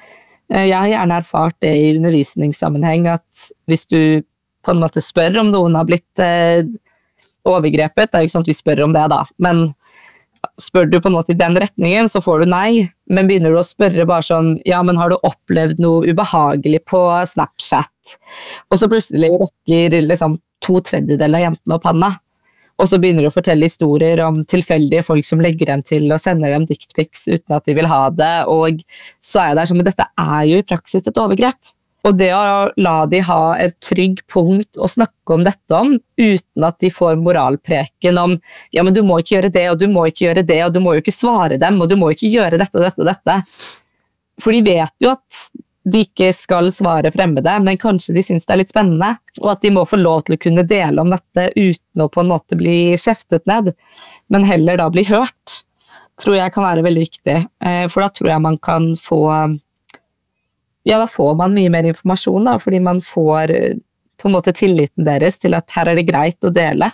Eh, 0.53 0.66
Jeg 0.68 0.77
har 0.79 0.90
gjerne 0.92 1.20
erfart 1.22 1.57
det 1.64 1.74
i 1.77 1.94
undervisningssammenheng, 1.96 3.09
at 3.12 3.48
hvis 3.70 3.87
du 3.88 4.22
på 4.64 4.74
en 4.74 4.83
måte 4.83 5.01
spør 5.05 5.40
om 5.40 5.53
noen 5.55 5.77
har 5.79 5.87
blitt 5.88 6.22
eh, 6.22 6.64
overgrepet, 7.48 8.11
det 8.11 8.18
er 8.18 8.24
jo 8.24 8.29
ikke 8.29 8.37
sånn 8.37 8.46
at 8.46 8.53
vi 8.53 8.59
spør 8.59 8.85
om 8.85 8.94
det, 8.96 9.07
da, 9.12 9.22
men 9.38 9.68
spør 10.62 10.87
du 10.90 10.98
på 11.01 11.11
en 11.11 11.16
måte 11.16 11.33
i 11.35 11.38
den 11.38 11.57
retningen, 11.59 12.09
så 12.11 12.20
får 12.22 12.44
du 12.44 12.51
nei. 12.53 12.88
Men 13.11 13.27
begynner 13.31 13.55
du 13.55 13.59
å 13.61 13.66
spørre 13.66 14.07
bare 14.07 14.22
sånn 14.27 14.53
Ja, 14.68 14.83
men 14.87 14.98
har 15.01 15.11
du 15.11 15.16
opplevd 15.27 15.81
noe 15.83 16.07
ubehagelig 16.07 16.85
på 16.90 17.01
Snapchat? 17.27 18.14
Og 18.70 18.79
så 18.81 18.88
plutselig 18.90 19.33
rekker 19.40 19.98
liksom 20.05 20.38
to 20.64 20.79
tredjedeler 20.85 21.38
av 21.40 21.44
jentene 21.48 21.79
opp 21.79 21.87
handa. 21.88 22.12
Og 22.79 22.87
så 22.87 22.99
begynner 23.03 23.25
de 23.25 23.31
å 23.31 23.35
fortelle 23.35 23.67
historier 23.67 24.21
om 24.23 24.43
tilfeldige 24.47 25.03
folk 25.07 25.27
som 25.27 25.43
legger 25.43 25.73
dem 25.73 25.83
til 25.87 26.07
og 26.14 26.23
sender 26.23 26.55
dem 26.55 26.67
dickpics 26.69 27.27
uten 27.27 27.57
at 27.57 27.67
de 27.67 27.75
vil 27.75 27.88
ha 27.91 28.05
det, 28.14 28.37
og 28.47 28.85
så 29.25 29.43
er 29.43 29.51
jeg 29.51 29.59
der 29.59 29.71
sånn 29.71 29.81
Men 29.81 29.91
dette 29.91 30.07
er 30.23 30.45
jo 30.47 30.61
i 30.61 30.67
praksis 30.67 31.03
et 31.03 31.21
overgrep. 31.21 31.59
Og 32.07 32.14
det 32.14 32.29
å 32.31 32.69
la 32.79 32.99
de 33.11 33.19
ha 33.27 33.43
et 33.59 33.75
trygg 33.83 34.23
punkt 34.31 34.79
å 34.79 34.87
snakke 34.88 35.35
om 35.35 35.43
dette 35.45 35.75
om, 35.75 35.97
uten 36.21 36.67
at 36.69 36.79
de 36.81 36.91
får 36.95 37.19
moralpreken 37.21 38.21
om 38.23 38.37
ja, 38.75 38.85
men 38.87 38.95
du 38.95 39.03
må 39.03 39.19
ikke 39.19 39.35
gjøre 39.35 39.53
det, 39.53 39.67
og 39.73 39.81
du 39.83 39.88
må 39.91 40.07
ikke 40.09 40.29
gjøre 40.29 40.47
det, 40.47 40.61
og 40.64 40.77
du 40.77 40.81
må 40.85 40.95
jo 40.95 41.03
ikke 41.03 41.17
svare 41.17 41.59
dem, 41.61 41.81
og 41.83 41.91
du 41.91 41.97
må 41.99 42.12
ikke 42.14 42.31
gjøre 42.31 42.61
dette 42.61 42.79
og 42.79 42.87
dette 42.87 43.03
og 43.03 43.11
dette. 43.11 43.38
For 44.38 44.55
de 44.55 44.62
vet 44.62 44.95
jo 45.03 45.11
at 45.11 45.43
de 45.88 46.03
ikke 46.05 46.31
skal 46.37 46.70
svare 46.74 47.12
fremmede, 47.14 47.55
men 47.64 47.79
kanskje 47.81 48.14
de 48.16 48.24
syns 48.24 48.46
det 48.46 48.55
er 48.55 48.61
litt 48.62 48.72
spennende, 48.72 49.14
og 49.40 49.53
at 49.55 49.64
de 49.64 49.72
må 49.74 49.85
få 49.88 50.01
lov 50.01 50.27
til 50.27 50.37
å 50.37 50.42
kunne 50.42 50.66
dele 50.68 51.03
om 51.03 51.12
dette 51.12 51.48
uten 51.57 52.05
å 52.05 52.11
på 52.12 52.22
en 52.22 52.33
måte 52.33 52.59
bli 52.59 52.96
kjeftet 53.01 53.46
ned, 53.48 53.72
men 54.33 54.46
heller 54.48 54.81
da 54.81 54.88
bli 54.92 55.07
hørt, 55.09 55.62
tror 56.18 56.38
jeg 56.38 56.55
kan 56.55 56.66
være 56.66 56.85
veldig 56.87 57.05
viktig. 57.07 57.38
Eh, 57.64 57.85
For 57.92 58.05
da 58.05 58.11
tror 58.12 58.33
jeg 58.33 58.44
man 58.44 58.59
kan 58.59 58.90
få 58.98 59.22
ja, 60.88 60.96
da 60.96 61.07
får 61.11 61.37
man 61.37 61.55
mye 61.57 61.70
mer 61.72 61.87
informasjon, 61.90 62.48
da, 62.48 62.57
fordi 62.62 62.81
man 62.81 63.01
får 63.05 63.53
eh, 63.55 63.79
på 64.18 64.29
en 64.29 64.35
måte 64.35 64.55
tilliten 64.57 65.07
deres 65.07 65.38
til 65.38 65.55
at 65.59 65.70
her 65.77 65.92
er 65.92 66.01
det 66.01 66.09
greit 66.09 66.44
å 66.44 66.53
dele, 66.55 66.90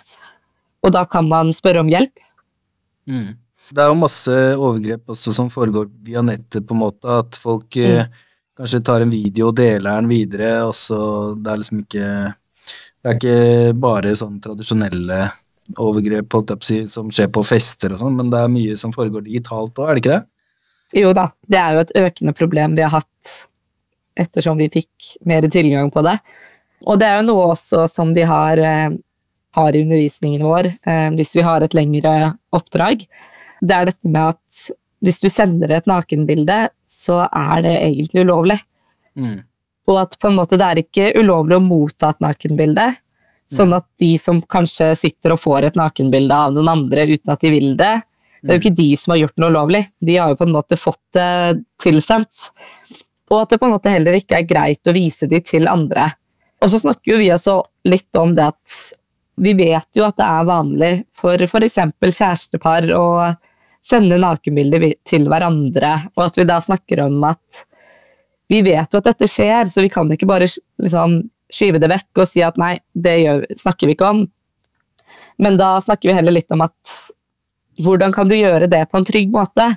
og 0.85 0.93
da 0.93 1.05
kan 1.09 1.25
man 1.29 1.49
spørre 1.55 1.81
om 1.81 1.89
hjelp. 1.89 2.21
Mm. 3.09 3.33
Det 3.73 3.81
er 3.81 3.89
jo 3.89 3.97
masse 3.97 4.33
overgrep 4.53 5.09
også 5.15 5.33
som 5.33 5.49
foregår 5.49 5.87
via 6.05 6.21
nettet, 6.25 6.67
på 6.67 6.75
en 6.75 6.83
måte, 6.83 7.09
at 7.09 7.39
folk 7.41 7.77
eh, 7.81 8.05
kanskje 8.57 8.83
tar 8.85 9.03
en 9.03 9.13
video 9.13 9.49
og 9.49 9.57
deler 9.57 9.99
den 9.99 10.11
videre, 10.11 10.51
og 10.67 10.75
så 10.77 10.99
det 11.35 11.51
er 11.51 11.61
liksom 11.61 11.83
ikke 11.85 12.09
Det 13.05 13.11
er 13.11 13.17
ikke 13.19 13.73
bare 13.77 14.15
sånn 14.17 14.39
tradisjonelle 14.41 15.17
overgrep 15.77 16.33
som 16.89 17.11
skjer 17.13 17.27
på 17.33 17.43
fester 17.45 17.93
og 17.93 17.99
sånn, 18.01 18.15
men 18.17 18.31
det 18.33 18.39
er 18.41 18.49
mye 18.53 18.77
som 18.77 18.93
foregår 18.93 19.27
digitalt 19.27 19.77
òg, 19.77 19.89
er 19.89 19.93
det 19.93 20.01
ikke 20.01 20.15
det? 20.15 20.23
Jo 21.01 21.11
da, 21.17 21.27
det 21.49 21.59
er 21.59 21.75
jo 21.75 21.83
et 21.83 21.93
økende 22.01 22.33
problem 22.37 22.75
vi 22.77 22.85
har 22.85 22.93
hatt 22.95 23.35
ettersom 24.17 24.57
vi 24.61 24.71
fikk 24.73 25.15
mer 25.27 25.45
tilgang 25.51 25.91
på 25.91 26.03
det. 26.05 26.15
Og 26.85 26.99
det 27.01 27.09
er 27.09 27.19
jo 27.19 27.27
noe 27.29 27.49
også 27.51 27.85
som 27.91 28.13
de 28.15 28.25
har, 28.27 28.57
eh, 28.57 28.89
har 29.57 29.75
i 29.75 29.81
undervisningen 29.83 30.45
vår 30.45 30.69
eh, 30.71 31.09
hvis 31.17 31.35
vi 31.37 31.45
har 31.45 31.61
et 31.61 31.75
lengre 31.77 32.35
oppdrag. 32.55 33.05
Det 33.61 33.75
er 33.75 33.89
dette 33.91 34.11
med 34.11 34.35
at 34.35 34.65
hvis 35.05 35.21
du 35.21 35.27
sender 35.29 35.71
et 35.75 35.89
nakenbilde, 35.89 36.65
så 36.89 37.23
er 37.29 37.61
det 37.65 37.75
egentlig 37.77 38.25
ulovlig. 38.25 38.57
Mm. 39.15 39.43
Og 39.85 40.01
at 40.01 40.17
på 40.19 40.31
en 40.31 40.39
måte 40.39 40.57
det 40.57 40.67
er 40.67 40.81
ikke 40.81 41.11
ulovlig 41.19 41.59
å 41.59 41.63
motta 41.63 42.11
et 42.13 42.23
nakenbilde. 42.25 42.89
Sånn 43.53 43.75
at 43.77 43.85
de 44.01 44.15
som 44.17 44.41
kanskje 44.49 44.89
sitter 44.97 45.35
og 45.35 45.43
får 45.43 45.67
et 45.67 45.77
nakenbilde 45.77 46.33
av 46.33 46.55
noen 46.55 46.71
andre 46.71 47.05
uten 47.11 47.33
at 47.35 47.43
de 47.45 47.51
vil 47.53 47.75
det, 47.77 47.93
det 48.45 48.53
er 48.53 48.59
jo 48.59 48.61
ikke 48.61 48.77
de 48.77 48.89
som 49.01 49.13
har 49.13 49.21
gjort 49.23 49.39
noe 49.41 49.53
ulovlig. 49.53 49.81
De 50.05 50.17
har 50.21 50.29
jo 50.31 50.37
på 50.37 50.45
en 50.45 50.53
måte 50.53 50.77
fått 50.77 51.01
det 51.17 51.63
tilsendt. 51.81 52.49
Og 53.33 53.39
at 53.41 53.53
det 53.53 53.57
på 53.61 53.65
en 53.69 53.73
måte 53.73 53.93
heller 53.93 54.17
ikke 54.19 54.37
er 54.37 54.49
greit 54.49 54.89
å 54.89 54.93
vise 54.93 55.29
de 55.29 55.39
til 55.41 55.65
andre. 55.69 56.11
Og 56.61 56.69
så 56.69 56.81
snakker 56.81 57.15
jo 57.15 57.21
vi 57.23 57.31
også 57.33 57.57
litt 57.89 58.21
om 58.21 58.35
det 58.37 58.45
at 58.53 58.75
vi 59.41 59.55
vet 59.57 59.97
jo 59.97 60.05
at 60.05 60.17
det 60.19 60.27
er 60.27 60.47
vanlig 60.47 60.91
for 61.17 61.41
f.eks. 61.41 61.79
kjærestepar 61.99 62.87
å 62.95 63.07
sende 63.85 64.17
nakenbilder 64.21 64.87
til 65.05 65.27
hverandre, 65.29 65.93
og 66.17 66.27
at 66.27 66.39
vi 66.39 66.47
da 66.49 66.59
snakker 66.63 67.03
om 67.05 67.19
at 67.27 67.65
vi 68.49 68.61
vet 68.65 68.93
jo 68.93 69.01
at 69.01 69.09
dette 69.09 69.27
skjer, 69.29 69.69
så 69.69 69.81
vi 69.81 69.91
kan 69.93 70.09
ikke 70.13 70.27
bare 70.29 70.47
liksom, 70.49 71.19
skyve 71.53 71.81
det 71.81 71.89
vekk 71.89 72.21
og 72.21 72.29
si 72.29 72.43
at 72.45 72.57
nei, 72.61 72.75
det 72.93 73.15
gjør, 73.23 73.45
snakker 73.57 73.89
vi 73.89 73.95
ikke 73.97 74.09
om. 74.09 74.23
Men 75.41 75.57
da 75.61 75.75
snakker 75.83 76.09
vi 76.09 76.17
heller 76.17 76.33
litt 76.33 76.53
om 76.53 76.63
at 76.65 76.97
hvordan 77.83 78.13
kan 78.15 78.29
du 78.29 78.37
gjøre 78.37 78.69
det 78.71 78.85
på 78.89 79.01
en 79.01 79.07
trygg 79.07 79.33
måte? 79.33 79.67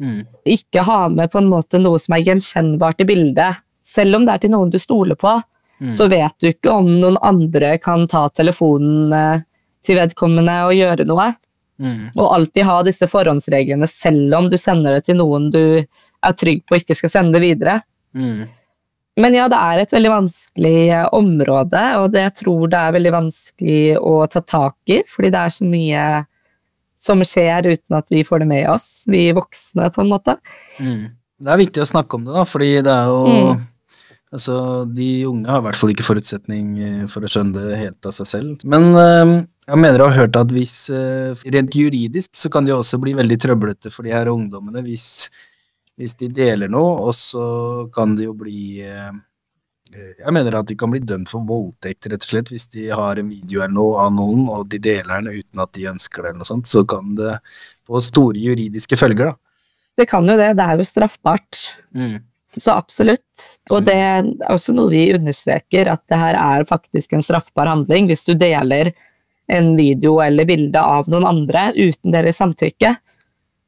Mm. 0.00 0.22
Ikke 0.48 0.84
ha 0.86 1.00
med 1.12 1.32
på 1.32 1.40
en 1.40 1.48
måte 1.50 1.80
noe 1.80 2.00
som 2.00 2.14
er 2.16 2.24
gjenkjennbart 2.28 3.02
i 3.04 3.08
bildet. 3.08 3.60
Selv 3.84 4.16
om 4.16 4.24
det 4.24 4.36
er 4.36 4.44
til 4.44 4.54
noen 4.54 4.72
du 4.72 4.78
stoler 4.80 5.18
på, 5.20 5.38
Mm. 5.80 5.94
så 5.96 6.10
vet 6.12 6.34
du 6.40 6.50
ikke 6.50 6.72
om 6.76 6.88
noen 7.00 7.16
andre 7.24 7.78
kan 7.80 8.02
ta 8.04 8.26
telefonen 8.36 9.12
eh, 9.16 9.44
til 9.86 9.96
vedkommende 9.96 10.56
og 10.66 10.74
gjøre 10.76 11.06
noe. 11.08 11.30
Mm. 11.80 12.10
Og 12.12 12.26
alltid 12.28 12.66
ha 12.68 12.78
disse 12.84 13.08
forhåndsreglene 13.08 13.88
selv 13.88 14.36
om 14.36 14.48
du 14.52 14.56
sender 14.60 14.98
det 14.98 15.06
til 15.08 15.16
noen 15.20 15.48
du 15.52 15.62
er 15.80 16.34
trygg 16.36 16.66
på 16.68 16.76
ikke 16.76 16.96
skal 16.98 17.12
sende 17.12 17.38
det 17.38 17.44
videre. 17.44 17.78
Mm. 18.16 18.48
Men 19.20 19.36
ja, 19.36 19.46
det 19.50 19.58
er 19.58 19.82
et 19.82 19.94
veldig 19.94 20.10
vanskelig 20.12 20.76
eh, 20.88 21.06
område, 21.16 21.84
og 22.00 22.10
det 22.14 22.26
jeg 22.26 22.36
tror 22.42 22.68
det 22.72 22.80
er 22.80 22.96
veldig 22.96 23.14
vanskelig 23.16 23.80
å 23.98 24.12
ta 24.30 24.42
tak 24.44 24.92
i, 24.92 25.00
fordi 25.08 25.32
det 25.32 25.40
er 25.40 25.54
så 25.56 25.66
mye 25.68 26.04
som 27.00 27.24
skjer 27.24 27.70
uten 27.72 27.96
at 27.96 28.12
vi 28.12 28.22
får 28.28 28.42
det 28.42 28.50
med 28.50 28.68
oss, 28.70 28.86
vi 29.08 29.30
voksne, 29.36 29.88
på 29.92 30.04
en 30.04 30.12
måte. 30.12 30.36
Mm. 30.78 31.08
Det 31.40 31.52
er 31.52 31.60
viktig 31.62 31.82
å 31.82 31.88
snakke 31.88 32.18
om 32.18 32.26
det, 32.28 32.36
da, 32.36 32.46
fordi 32.48 32.72
det 32.84 32.94
er 32.94 33.12
jo 33.12 33.20
Mm. 33.30 33.66
Altså, 34.30 34.84
de 34.86 35.26
unge 35.26 35.50
har 35.50 35.58
i 35.58 35.64
hvert 35.64 35.78
fall 35.80 35.90
ikke 35.90 36.04
forutsetning 36.06 36.66
eh, 36.78 37.06
for 37.10 37.26
å 37.26 37.30
skjønne 37.30 37.64
det 37.66 37.78
helt 37.80 38.06
av 38.06 38.14
seg 38.14 38.28
selv. 38.30 38.60
Men 38.62 38.84
eh, 38.94 39.32
jeg 39.70 39.78
mener 39.78 40.02
å 40.02 40.10
har 40.10 40.24
hørt 40.24 40.36
at 40.38 40.52
hvis 40.54 40.74
eh, 40.94 41.38
Rent 41.54 41.74
juridisk 41.76 42.34
så 42.36 42.50
kan 42.52 42.66
det 42.66 42.74
også 42.74 42.98
bli 43.02 43.14
veldig 43.18 43.38
trøblete 43.40 43.92
for 43.94 44.06
de 44.06 44.14
her 44.14 44.30
ungdommene 44.32 44.82
hvis, 44.86 45.28
hvis 46.00 46.16
de 46.20 46.30
deler 46.34 46.70
noe, 46.72 46.96
og 47.06 47.14
så 47.16 47.44
kan 47.94 48.16
det 48.18 48.26
jo 48.26 48.36
bli 48.38 48.82
eh, 48.86 49.12
Jeg 49.92 50.34
mener 50.34 50.58
at 50.58 50.70
de 50.70 50.78
kan 50.78 50.90
bli 50.92 51.02
dømt 51.02 51.30
for 51.30 51.46
voldtekt, 51.46 52.08
rett 52.10 52.26
og 52.26 52.32
slett, 52.32 52.50
hvis 52.54 52.68
de 52.74 52.88
har 52.94 53.20
en 53.20 53.30
video 53.30 53.62
eller 53.62 53.76
noe 53.76 54.06
av 54.06 54.14
noen, 54.14 54.48
og 54.50 54.66
de 54.70 54.82
deler 54.82 55.20
den 55.20 55.40
uten 55.40 55.62
at 55.62 55.72
de 55.76 55.88
ønsker 55.90 56.22
det, 56.22 56.32
eller 56.32 56.42
noe 56.42 56.50
sånt, 56.50 56.70
så 56.70 56.84
kan 56.86 57.14
det 57.18 57.36
få 57.88 58.02
store 58.04 58.38
juridiske 58.38 58.98
følger, 58.98 59.32
da. 59.32 59.38
Det 59.98 60.06
kan 60.08 60.24
jo 60.24 60.36
det, 60.38 60.52
det 60.56 60.64
er 60.64 60.78
jo 60.78 60.86
straffbart. 60.86 61.58
Mm. 61.92 62.20
Så 62.56 62.72
absolutt. 62.72 63.44
Og 63.70 63.84
det 63.86 63.96
er 63.98 64.30
også 64.50 64.72
noe 64.74 64.90
vi 64.90 65.02
understreker, 65.14 65.90
at 65.92 66.02
det 66.10 66.18
her 66.18 66.38
er 66.38 66.66
faktisk 66.66 67.12
en 67.14 67.26
straffbar 67.26 67.68
handling. 67.70 68.08
Hvis 68.10 68.24
du 68.26 68.32
deler 68.38 68.92
en 69.50 69.72
video 69.78 70.18
eller 70.24 70.46
bilde 70.48 70.80
av 70.80 71.08
noen 71.10 71.26
andre 71.28 71.70
uten 71.76 72.14
deres 72.14 72.38
samtykke, 72.40 72.94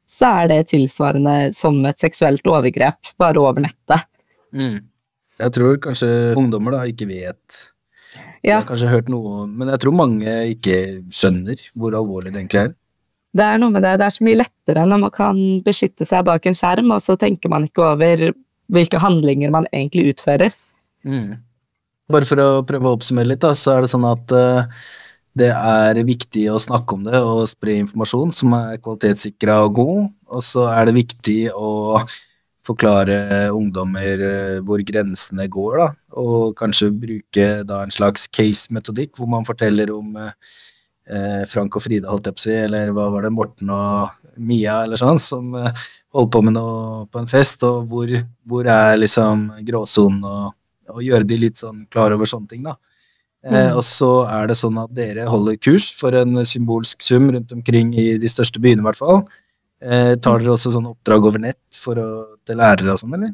så 0.09 0.29
er 0.43 0.49
det 0.51 0.61
tilsvarende 0.73 1.51
som 1.55 1.77
et 1.89 1.99
seksuelt 2.03 2.45
overgrep, 2.47 3.13
bare 3.19 3.39
over 3.41 3.63
nettet. 3.63 4.03
Mm. 4.55 4.81
Jeg 5.41 5.53
tror 5.55 5.79
kanskje 5.81 6.09
ungdommer 6.37 6.75
da 6.75 6.83
ikke 6.85 7.07
vet 7.09 7.55
Jeg 8.13 8.51
Ja, 8.51 8.59
har 8.59 8.67
kanskje 8.67 8.91
hørt 8.91 9.07
noe, 9.09 9.47
men 9.49 9.71
jeg 9.71 9.81
tror 9.81 9.95
mange 9.97 10.33
ikke 10.51 10.75
skjønner 11.09 11.57
hvor 11.73 11.95
alvorlig 11.97 12.29
det 12.35 12.43
egentlig 12.43 12.61
er. 12.67 12.73
det 13.33 13.45
er 13.47 13.57
noe 13.63 13.73
med 13.73 13.81
det. 13.81 13.95
Det 13.97 14.05
er 14.05 14.13
så 14.13 14.27
mye 14.27 14.41
lettere 14.43 14.83
når 14.85 14.99
man 15.07 15.13
kan 15.15 15.39
beskytte 15.65 16.05
seg 16.05 16.27
bak 16.27 16.45
en 16.45 16.53
skjerm, 16.59 16.91
og 16.93 17.01
så 17.01 17.15
tenker 17.17 17.49
man 17.49 17.65
ikke 17.65 17.81
over 17.87 18.27
hvilke 18.73 19.01
handlinger 19.01 19.49
man 19.55 19.65
egentlig 19.73 20.11
utfører. 20.13 20.53
Bare 22.13 22.27
for 22.29 22.43
å 22.43 22.49
prøve 22.67 22.91
å 22.91 22.93
oppsummere 22.99 23.31
litt, 23.31 23.41
da, 23.41 23.55
så 23.57 23.77
er 23.77 23.85
det 23.87 23.89
sånn 23.91 24.05
at 24.05 24.31
eh, 24.37 24.83
det 25.37 25.49
er 25.49 25.97
viktig 26.05 26.45
å 26.53 26.59
snakke 26.61 26.95
om 26.95 27.07
det 27.07 27.17
og 27.17 27.47
spre 27.49 27.79
informasjon 27.81 28.33
som 28.35 28.53
er 28.57 28.77
kvalitetssikra 28.83 29.63
og 29.65 29.73
god, 29.79 30.11
og 30.29 30.45
så 30.45 30.67
er 30.69 30.89
det 30.89 30.99
viktig 30.99 31.39
å 31.57 32.03
forklare 32.63 33.49
ungdommer 33.51 34.21
eh, 34.23 34.59
hvor 34.63 34.79
grensene 34.87 35.49
går, 35.51 35.79
da, 35.81 35.87
og 36.21 36.53
kanskje 36.59 36.93
bruke 36.95 37.47
da 37.67 37.81
en 37.83 37.91
slags 37.91 38.29
case-metodikk 38.31 39.17
hvor 39.17 39.27
man 39.33 39.47
forteller 39.47 39.91
om 39.91 40.15
eh, 40.21 40.31
eh, 41.09 41.41
Frank 41.49 41.75
og 41.75 41.83
Frida, 41.83 42.11
holdt 42.11 42.29
jeg 42.29 42.37
på 42.37 42.43
å 42.43 42.45
si, 42.45 42.55
eller 42.69 42.93
hva 42.95 43.09
var 43.11 43.27
det, 43.27 43.33
Morten 43.35 43.73
og 43.73 44.13
Mia 44.37 44.79
eller 44.85 45.01
sånn, 45.01 45.19
som 45.21 45.51
eh, 45.59 45.83
holdt 46.15 46.31
på 46.33 46.43
med 46.45 46.55
noe 46.55 47.03
på 47.11 47.19
en 47.21 47.29
fest, 47.29 47.65
og 47.67 47.89
hvor, 47.91 48.13
hvor 48.47 48.69
er 48.69 48.95
liksom 49.01 49.49
gråsonen, 49.65 50.23
og, 50.23 50.55
og 50.93 51.03
gjøre 51.03 51.27
de 51.27 51.41
litt 51.41 51.59
sånn 51.59 51.83
klar 51.91 52.15
over 52.15 52.29
sånne 52.29 52.53
ting, 52.53 52.63
da. 52.69 52.77
Eh, 53.43 53.51
Mm. 53.51 53.75
og 53.77 53.83
så 53.83 54.09
er 54.31 54.47
det 54.47 54.55
sånn 54.55 54.77
at 54.81 54.93
dere 54.95 55.25
holder 55.27 55.57
kurs 55.57 55.91
for 55.91 56.15
en 56.15 56.35
symbolsk 56.47 57.01
sum 57.01 57.29
rundt 57.29 57.51
omkring 57.51 57.93
i 57.93 58.17
de 58.17 58.27
største 58.31 58.59
byene, 58.61 58.79
i 58.79 58.87
hvert 58.87 58.95
fall. 59.01 59.25
Eh, 59.81 60.15
tar 60.15 60.39
dere 60.39 60.53
også 60.55 60.71
sånn 60.71 60.87
oppdrag 60.87 61.25
over 61.27 61.39
nett 61.39 61.59
for 61.75 61.95
å, 61.99 62.37
til 62.45 62.55
lærere 62.55 62.93
og 62.93 62.99
sånn, 63.01 63.13
eller? 63.17 63.33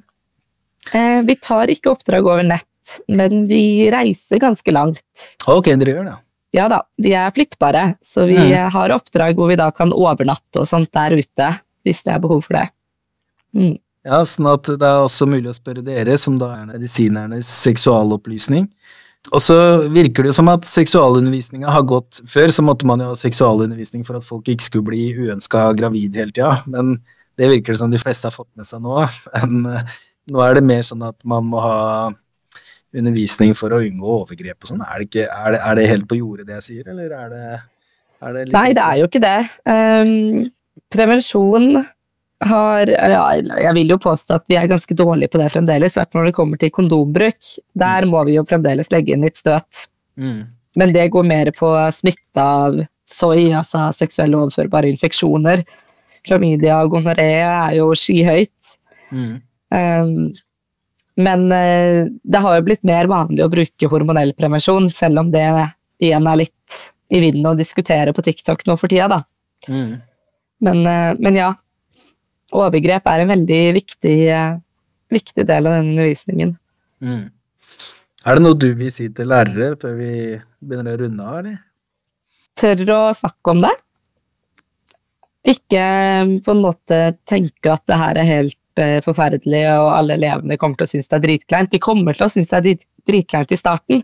Eh, 0.93 1.21
vi 1.21 1.35
tar 1.35 1.67
ikke 1.69 1.91
oppdrag 1.93 2.25
over 2.25 2.41
nett, 2.41 2.65
men 3.07 3.45
vi 3.47 3.89
reiser 3.93 4.39
ganske 4.41 4.71
langt. 4.73 5.35
Ok, 5.45 5.65
dere 5.77 5.93
gjør 5.93 6.05
det. 6.09 6.17
Ja 6.57 6.67
da, 6.67 6.79
de 6.97 7.13
er 7.13 7.29
flyttbare, 7.29 7.83
så 8.01 8.25
vi 8.25 8.33
Mm. 8.35 8.71
har 8.71 8.89
oppdrag 8.89 9.35
hvor 9.35 9.47
vi 9.49 9.55
da 9.55 9.69
kan 9.69 9.91
overnatte 9.91 10.57
og 10.57 10.65
sånt 10.65 10.89
der 10.91 11.11
ute, 11.11 11.59
hvis 11.85 12.01
det 12.03 12.15
er 12.15 12.19
behov 12.19 12.41
for 12.45 12.53
det. 12.57 12.69
Mm. 13.53 13.77
Ja, 14.05 14.23
sånn 14.23 14.51
at 14.51 14.63
det 14.63 14.81
er 14.81 15.03
også 15.05 15.27
mulig 15.29 15.49
å 15.51 15.53
spørre 15.53 15.83
dere, 15.85 16.17
som 16.17 16.39
da 16.39 16.55
er 16.55 16.65
medisinernes 16.65 17.45
seksualopplysning. 17.45 18.69
Og 19.29 19.41
så 19.43 19.55
virker 19.91 20.23
det 20.23 20.31
jo 20.31 20.37
som 20.39 20.49
at 20.49 20.63
seksualundervisninga 20.65 21.69
har 21.69 21.83
gått 21.85 22.21
Før 22.29 22.53
så 22.55 22.63
måtte 22.65 22.87
man 22.87 23.01
jo 23.03 23.09
ha 23.11 23.17
seksualundervisning 23.19 24.05
for 24.07 24.17
at 24.17 24.25
folk 24.25 24.47
ikke 24.49 24.65
skulle 24.65 24.87
bli 24.87 25.09
uønska 25.19 25.65
gravid 25.77 26.15
hele 26.17 26.31
tida, 26.31 26.61
men 26.71 26.95
det 27.39 27.49
virker 27.51 27.75
det 27.75 27.81
som 27.81 27.91
de 27.91 27.99
fleste 28.01 28.27
har 28.27 28.35
fått 28.35 28.49
med 28.59 28.67
seg 28.67 28.81
nå. 28.83 28.95
Men 29.35 29.67
eh, 29.71 29.99
nå 30.33 30.41
er 30.43 30.57
det 30.57 30.65
mer 30.67 30.81
sånn 30.87 31.05
at 31.07 31.15
man 31.27 31.45
må 31.51 31.61
ha 31.63 31.77
undervisning 32.95 33.53
for 33.57 33.75
å 33.75 33.81
unngå 33.85 34.15
overgrep 34.23 34.65
og 34.65 34.71
sånn. 34.71 34.83
Er, 34.83 35.05
er, 35.23 35.59
er 35.59 35.77
det 35.77 35.89
helt 35.91 36.07
på 36.09 36.17
jordet 36.19 36.47
det 36.47 36.57
jeg 36.57 36.65
sier, 36.65 36.89
eller 36.91 37.13
er 37.15 37.31
det, 37.33 37.43
er 38.25 38.35
det 38.35 38.45
Nei, 38.55 38.67
det 38.75 38.85
er 38.85 38.99
jo 38.99 39.09
ikke 39.09 39.23
det. 39.23 39.37
Um, 39.69 40.49
prevensjon 40.91 41.83
har 42.45 42.87
ja, 42.87 43.23
Jeg 43.35 43.73
vil 43.75 43.89
jo 43.91 43.97
påstå 43.99 44.37
at 44.39 44.45
vi 44.47 44.55
er 44.59 44.69
ganske 44.71 44.95
dårlige 44.95 45.31
på 45.33 45.41
det 45.41 45.49
fremdeles, 45.53 45.95
i 45.95 45.99
hvert 45.99 46.11
fall 46.11 46.21
når 46.21 46.29
det 46.29 46.37
kommer 46.37 46.61
til 46.61 46.71
kondombruk. 46.75 47.51
Der 47.75 48.07
må 48.07 48.23
vi 48.27 48.37
jo 48.37 48.45
fremdeles 48.47 48.91
legge 48.93 49.15
inn 49.15 49.27
litt 49.27 49.39
støt. 49.39 49.87
mm. 50.19 50.39
Men 50.77 50.91
det 50.93 51.07
går 51.11 51.25
mer 51.25 51.49
på 51.57 51.67
smitte 51.91 52.43
av 52.43 52.75
soy, 53.09 53.49
altså 53.57 53.87
seksuelle 53.95 54.37
overførbare 54.37 54.91
infeksjoner. 54.93 55.63
Klamydia 56.27 56.77
og 56.83 56.93
gonoré 56.93 57.31
er 57.41 57.73
jo 57.79 57.89
skyhøyt. 57.97 58.75
Mm. 59.09 59.33
Um, 59.73 60.13
men 61.19 61.51
eh, 61.51 62.05
det 62.23 62.43
har 62.43 62.59
jo 62.59 62.67
blitt 62.69 62.85
mer 62.87 63.09
vanlig 63.11 63.43
å 63.43 63.51
bruke 63.51 63.89
hormonell 63.91 64.31
prevensjon, 64.37 64.87
selv 64.93 65.23
om 65.23 65.33
det 65.33 65.47
igjen 65.99 66.29
er 66.29 66.41
litt 66.45 66.77
i 67.09 67.19
vinden 67.23 67.49
å 67.49 67.57
diskutere 67.57 68.13
på 68.15 68.23
TikTok 68.23 68.63
nå 68.69 68.77
for 68.79 68.91
tida, 68.91 69.09
da. 69.11 69.19
Mm. 69.67 69.97
Men, 70.63 70.85
eh, 70.87 71.11
men 71.19 71.39
ja, 71.41 71.49
overgrep 72.55 73.09
er 73.09 73.23
en 73.23 73.33
veldig 73.33 73.61
viktig, 73.77 74.17
eh, 74.33 74.57
viktig 75.11 75.45
del 75.47 75.67
av 75.67 75.77
den 75.77 75.91
undervisningen. 75.93 76.55
Mm. 77.01 77.29
Er 78.25 78.35
det 78.35 78.43
noe 78.43 78.57
du 78.59 78.69
vil 78.75 78.91
si 78.91 79.07
til 79.15 79.29
lærere 79.31 79.77
før 79.79 79.95
vi 79.99 80.13
begynner 80.59 80.97
å 80.97 81.03
runde 81.03 81.27
av, 81.27 81.37
eller? 81.41 81.59
Tør 82.59 82.83
å 82.95 83.01
snakke 83.15 83.53
om 83.53 83.63
det. 83.63 83.75
Ikke 85.47 85.83
eh, 85.83 86.33
på 86.43 86.55
en 86.55 86.63
måte 86.65 87.01
tenke 87.29 87.73
at 87.73 87.85
det 87.87 87.99
her 88.01 88.19
er 88.19 88.27
helt 88.27 88.81
eh, 88.83 88.99
forferdelig 89.05 89.63
og 89.71 89.93
alle 89.95 90.17
elevene 90.19 90.59
kommer 90.59 90.79
til 90.79 90.89
å 90.89 90.93
synes 90.93 91.07
det 91.07 91.19
er 91.19 91.27
dritkleint. 91.27 91.71
De 91.71 91.81
kommer 91.83 92.17
til 92.17 92.27
å 92.27 92.31
synes 92.33 92.51
det 92.51 92.59
er 92.59 92.81
dritkleint 93.09 93.55
i 93.55 93.59
starten. 93.59 94.03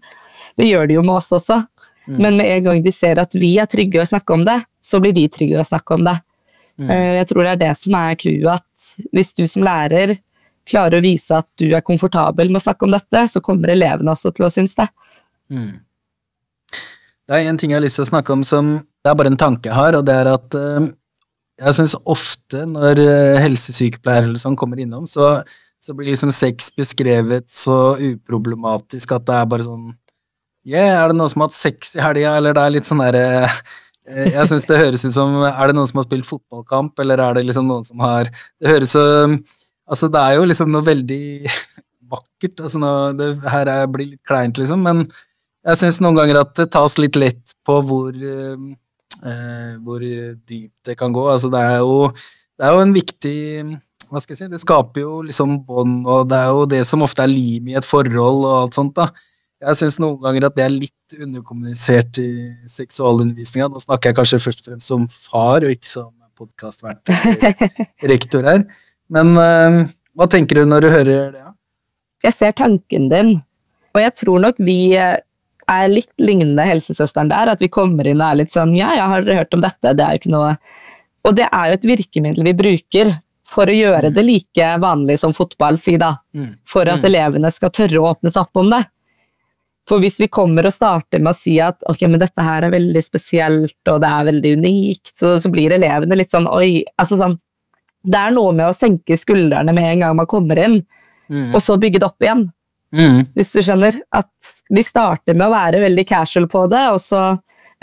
Det 0.55 0.69
gjør 0.69 0.87
de 0.87 0.99
jo 0.99 1.03
med 1.03 1.19
oss 1.19 1.33
også. 1.35 1.59
Mm. 2.05 2.17
Men 2.21 2.37
med 2.39 2.51
en 2.53 2.69
gang 2.69 2.85
de 2.85 2.93
ser 2.93 3.19
at 3.19 3.35
vi 3.35 3.55
er 3.59 3.67
trygge 3.67 3.99
å 4.01 4.07
snakke 4.07 4.37
om 4.37 4.45
det, 4.47 4.59
så 4.79 5.01
blir 5.03 5.15
de 5.15 5.25
trygge 5.31 5.59
å 5.59 5.67
snakke 5.67 5.97
om 5.97 6.05
det. 6.07 6.15
Mm. 6.79 6.89
Eh, 6.91 7.11
jeg 7.21 7.27
tror 7.29 7.45
det 7.45 7.51
er 7.53 7.61
det 7.63 7.73
som 7.79 7.95
er 7.99 8.17
clouet, 8.19 8.61
at 8.61 9.09
hvis 9.15 9.33
du 9.37 9.45
som 9.47 9.63
lærer 9.65 10.17
klarer 10.65 10.99
å 10.99 11.05
vise 11.05 11.37
at 11.37 11.47
du 11.61 11.69
er 11.69 11.83
komfortabel 11.85 12.49
med 12.49 12.59
å 12.59 12.65
snakke 12.65 12.87
om 12.87 12.93
dette, 12.95 13.25
så 13.29 13.41
kommer 13.43 13.71
elevene 13.73 14.11
også 14.11 14.33
til 14.35 14.47
å 14.47 14.51
synes 14.51 14.75
det. 14.79 14.87
Mm. 15.53 15.73
Det 17.25 17.37
er 17.37 17.49
en 17.49 17.59
ting 17.61 17.73
jeg 17.73 17.79
har 17.79 17.85
lyst 17.85 17.99
til 17.99 18.05
å 18.05 18.11
snakke 18.11 18.33
om 18.33 18.43
som 18.45 18.77
Det 19.05 19.11
er 19.11 19.17
bare 19.17 19.29
en 19.29 19.37
tanke 19.37 19.69
jeg 19.69 19.77
har, 19.77 19.93
og 19.97 20.05
det 20.05 20.13
er 20.17 20.27
at 20.31 20.55
uh, 20.57 20.87
jeg 21.61 21.77
syns 21.77 21.93
ofte 22.09 22.63
når 22.65 23.01
uh, 23.05 23.37
helsesykepleiere 23.43 24.31
eller 24.31 24.41
sånn 24.41 24.57
kommer 24.57 24.81
innom, 24.81 25.05
så, 25.05 25.43
så, 25.77 25.93
blir 25.93 26.09
liksom 26.09 26.31
sex 26.33 26.71
beskrevet 26.73 27.45
så 27.53 27.99
uproblematisk 28.01 29.13
at 29.13 29.27
det 29.29 29.37
er 29.37 29.53
bare 29.53 29.67
sånn 29.67 29.93
Yeah, 30.65 30.95
er 30.97 31.11
det 31.11 31.19
noen 31.19 31.29
som 31.29 31.43
har 31.43 31.51
hatt 31.51 31.59
sex 31.59 31.91
i 31.93 32.01
helga, 32.01 32.31
eller 32.39 32.55
det 32.57 32.61
er 32.65 32.71
litt 32.73 32.87
sånn 32.87 33.03
derre 33.03 33.51
Jeg 34.05 34.49
syns 34.51 34.67
det 34.69 34.77
høres 34.77 35.01
ut 35.01 35.15
som 35.15 35.31
Er 35.47 35.71
det 35.71 35.73
noen 35.73 35.87
som 35.89 35.97
har 35.97 36.05
spilt 36.05 36.27
fotballkamp, 36.27 36.93
eller 37.01 37.21
er 37.23 37.37
det 37.37 37.47
liksom 37.47 37.65
noen 37.65 37.85
som 37.87 38.03
har 38.05 38.29
Det 38.29 38.69
høres 38.69 38.93
så 38.93 39.05
Altså, 39.85 40.09
det 40.09 40.17
er 40.17 40.39
jo 40.39 40.45
liksom 40.49 40.71
noe 40.73 40.81
veldig 40.81 41.25
vakkert. 42.15 42.57
Altså, 42.57 42.79
noe, 42.81 43.11
det 43.17 43.27
her 43.53 43.69
er, 43.69 43.83
blir 43.93 44.15
litt 44.15 44.25
kleint, 44.25 44.57
liksom, 44.57 44.81
men 44.81 45.03
jeg 45.65 45.77
syns 45.77 45.99
noen 46.01 46.17
ganger 46.17 46.39
at 46.41 46.55
det 46.57 46.71
tas 46.73 46.97
litt 46.97 47.17
lett 47.17 47.53
på 47.65 47.75
hvor, 47.85 48.09
eh, 48.09 49.75
hvor 49.81 50.01
dypt 50.01 50.89
det 50.89 50.97
kan 50.97 51.13
gå. 51.13 51.27
Altså, 51.29 51.51
det 51.53 51.61
er 51.61 51.77
jo, 51.81 52.09
det 52.57 52.65
er 52.65 52.73
jo 52.73 52.81
en 52.81 52.95
viktig 52.97 53.37
hva 54.11 54.21
skal 54.21 54.35
jeg 54.35 54.41
si, 54.43 54.49
Det 54.51 54.61
skaper 54.61 55.01
jo 55.01 55.21
liksom 55.25 55.59
bånd, 55.65 56.03
og 56.05 56.27
det 56.29 56.37
er 56.37 56.51
jo 56.53 56.65
det 56.69 56.81
som 56.87 57.05
ofte 57.05 57.25
er 57.25 57.31
lim 57.31 57.71
i 57.71 57.77
et 57.77 57.87
forhold 57.87 58.45
og 58.45 58.57
alt 58.59 58.77
sånt. 58.77 58.93
da. 58.97 59.09
Jeg 59.63 59.79
syns 59.79 59.95
noen 60.03 60.19
ganger 60.23 60.49
at 60.49 60.55
det 60.57 60.65
er 60.65 60.73
litt 60.73 61.15
underkommunisert 61.15 62.19
i 62.19 62.29
seksualundervisninga. 62.69 63.69
Nå 63.71 63.79
snakker 63.79 64.11
jeg 64.11 64.17
kanskje 64.17 64.41
først 64.43 64.63
og 64.63 64.71
fremst 64.71 64.91
som 64.91 65.05
far, 65.29 65.63
og 65.63 65.71
ikke 65.71 65.89
som 65.89 66.11
podkastvert 66.35 67.11
rektor 68.11 68.43
her. 68.47 68.65
Men 69.13 69.31
uh, 69.39 69.85
hva 70.17 70.27
tenker 70.31 70.59
du 70.59 70.67
når 70.67 70.85
du 70.85 70.89
hører 70.91 71.31
det? 71.35 71.45
Jeg 72.25 72.35
ser 72.35 72.55
tanken 72.57 73.07
din, 73.11 73.31
og 73.95 74.01
jeg 74.01 74.15
tror 74.19 74.41
nok 74.43 74.59
vi 74.65 74.95
eh, 74.97 75.19
er 75.71 75.91
litt 75.91 76.11
lignende 76.21 76.63
helsesøsteren 76.65 77.29
der. 77.29 77.51
At 77.53 77.61
vi 77.61 77.69
kommer 77.71 78.07
inn 78.07 78.21
og 78.21 78.27
er 78.27 78.39
litt 78.41 78.53
sånn 78.53 78.73
Ja, 78.77 78.93
jeg 78.97 79.11
har 79.11 79.29
hørt 79.41 79.55
om 79.55 79.63
dette, 79.63 79.93
det 79.93 80.03
er 80.03 80.15
jo 80.15 80.21
ikke 80.23 80.33
noe 80.33 80.55
Og 81.27 81.37
det 81.37 81.45
er 81.45 81.69
jo 81.69 81.77
et 81.77 81.87
virkemiddel 81.91 82.47
vi 82.47 82.55
bruker 82.57 83.13
for 83.45 83.69
å 83.69 83.75
gjøre 83.75 84.09
det 84.15 84.23
like 84.25 84.69
vanlig 84.81 85.19
som 85.21 85.33
fotball, 85.35 85.77
si 85.77 85.99
da. 86.01 86.15
Mm. 86.33 86.55
For 86.65 86.89
at 86.89 87.03
mm. 87.03 87.07
elevene 87.11 87.51
skal 87.53 87.73
tørre 87.75 88.01
å 88.01 88.07
åpne 88.09 88.31
seg 88.33 88.41
opp 88.41 88.61
om 88.63 88.71
det. 88.73 88.81
For 89.85 90.01
hvis 90.01 90.17
vi 90.17 90.27
kommer 90.33 90.65
og 90.65 90.73
starter 90.73 91.21
med 91.21 91.33
å 91.33 91.37
si 91.37 91.59
at 91.61 91.77
ok, 91.89 92.07
men 92.09 92.21
dette 92.21 92.41
her 92.41 92.65
er 92.65 92.73
veldig 92.73 93.03
spesielt, 93.05 93.77
og 93.91 93.99
det 94.01 94.09
er 94.09 94.29
veldig 94.31 94.53
unikt, 94.59 95.13
så, 95.13 95.35
så 95.41 95.51
blir 95.53 95.75
elevene 95.75 96.17
litt 96.17 96.33
sånn 96.33 96.49
oi 96.49 96.81
altså 96.97 97.19
sånn 97.21 97.37
det 98.05 98.19
er 98.21 98.33
noe 98.35 98.53
med 98.53 98.69
å 98.69 98.75
senke 98.75 99.17
skuldrene 99.17 99.73
med 99.73 99.87
en 99.89 100.03
gang 100.03 100.17
man 100.19 100.29
kommer 100.29 100.59
inn, 100.61 100.77
mm. 101.29 101.55
og 101.55 101.61
så 101.63 101.77
bygge 101.81 102.01
det 102.01 102.07
opp 102.07 102.25
igjen. 102.25 102.43
Mm. 102.95 103.23
Hvis 103.35 103.53
du 103.55 103.61
skjønner. 103.65 103.97
At 104.15 104.53
vi 104.69 104.83
starter 104.85 105.35
med 105.35 105.47
å 105.47 105.55
være 105.55 105.81
veldig 105.83 106.05
casual 106.07 106.47
på 106.51 106.65
det, 106.71 106.83
og 106.93 107.01
så 107.01 107.23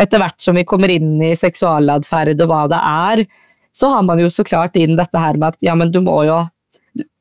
etter 0.01 0.23
hvert 0.23 0.41
som 0.41 0.57
vi 0.57 0.65
kommer 0.69 0.93
inn 0.93 1.17
i 1.23 1.35
seksualatferd 1.37 2.41
og 2.41 2.51
hva 2.51 2.63
det 2.71 2.81
er, 2.81 3.25
så 3.77 3.91
har 3.93 4.05
man 4.07 4.21
jo 4.21 4.31
så 4.33 4.45
klart 4.45 4.77
inn 4.77 4.97
dette 4.99 5.19
her 5.19 5.39
med 5.41 5.53
at 5.53 5.65
ja, 5.65 5.77
men 5.79 5.93
du 5.93 6.01
må 6.05 6.23
jo 6.29 6.43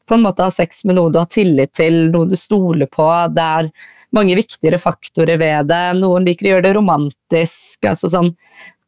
på 0.07 0.17
en 0.17 0.23
måte 0.25 0.43
ha 0.43 0.51
sex 0.51 0.83
med 0.87 0.97
noe 0.97 1.11
du 1.11 1.19
har 1.21 1.29
tillit 1.31 1.73
til, 1.77 2.09
noe 2.11 2.27
du 2.27 2.35
stoler 2.39 2.89
på. 2.91 3.07
Det 3.31 3.43
er 3.43 3.69
mange 4.15 4.35
viktigere 4.39 4.79
faktorer 4.81 5.39
ved 5.41 5.69
det. 5.71 5.83
Noen 5.99 6.27
liker 6.27 6.47
å 6.47 6.55
gjøre 6.55 6.67
det 6.67 6.75
romantisk. 6.77 7.85
altså 7.87 8.11
sånn, 8.11 8.33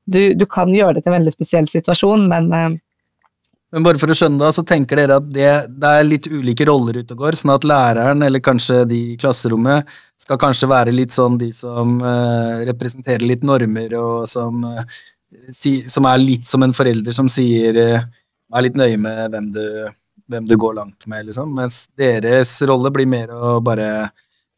du, 0.06 0.34
du 0.36 0.46
kan 0.50 0.72
gjøre 0.74 0.98
det 0.98 1.06
til 1.06 1.14
en 1.14 1.20
veldig 1.20 1.36
spesiell 1.36 1.70
situasjon, 1.72 2.28
men 2.32 2.52
eh, 2.58 2.74
men 3.74 3.82
bare 3.82 3.98
for 3.98 4.12
å 4.14 4.14
skjønne 4.14 4.38
det, 4.38 4.52
så 4.54 4.62
tenker 4.70 5.00
dere 5.00 5.16
at 5.18 5.30
det, 5.34 5.48
det, 5.82 5.90
er 5.90 6.06
litt 6.06 6.28
ulike 6.30 6.66
roller 6.70 7.00
ute 7.00 7.16
og 7.16 7.24
går, 7.24 7.38
sånn 7.40 7.56
at 7.56 7.64
læreren, 7.66 8.22
eller 8.22 8.44
kanskje 8.46 8.84
de 8.86 9.00
i 9.16 9.16
klasserommet, 9.18 9.90
skal 10.22 10.38
kanskje 10.42 10.70
være 10.70 10.94
litt 10.94 11.16
sånn 11.16 11.40
de 11.42 11.50
som 11.58 11.96
eh, 11.98 12.62
representerer 12.70 13.26
litt 13.26 13.42
normer, 13.50 13.96
og 13.98 14.28
som, 14.30 14.62
eh, 14.70 14.86
si, 15.50 15.80
som, 15.90 16.06
er 16.06 16.22
litt 16.22 16.46
som 16.46 16.62
en 16.62 16.76
forelder 16.78 17.18
som 17.18 17.32
sier 17.32 17.80
eh, 17.82 18.06
er 18.54 18.66
litt 18.68 18.78
nøye 18.78 19.00
med 19.02 19.34
hvem 19.34 19.50
du, 19.56 19.66
hvem 20.30 20.46
du 20.52 20.54
går 20.62 20.78
langt 20.78 21.10
med, 21.10 21.32
liksom. 21.32 21.58
Mens 21.58 21.88
deres 21.98 22.54
rolle 22.70 22.94
blir 22.94 23.10
mer 23.10 23.34
å 23.34 23.58
bare 23.66 23.90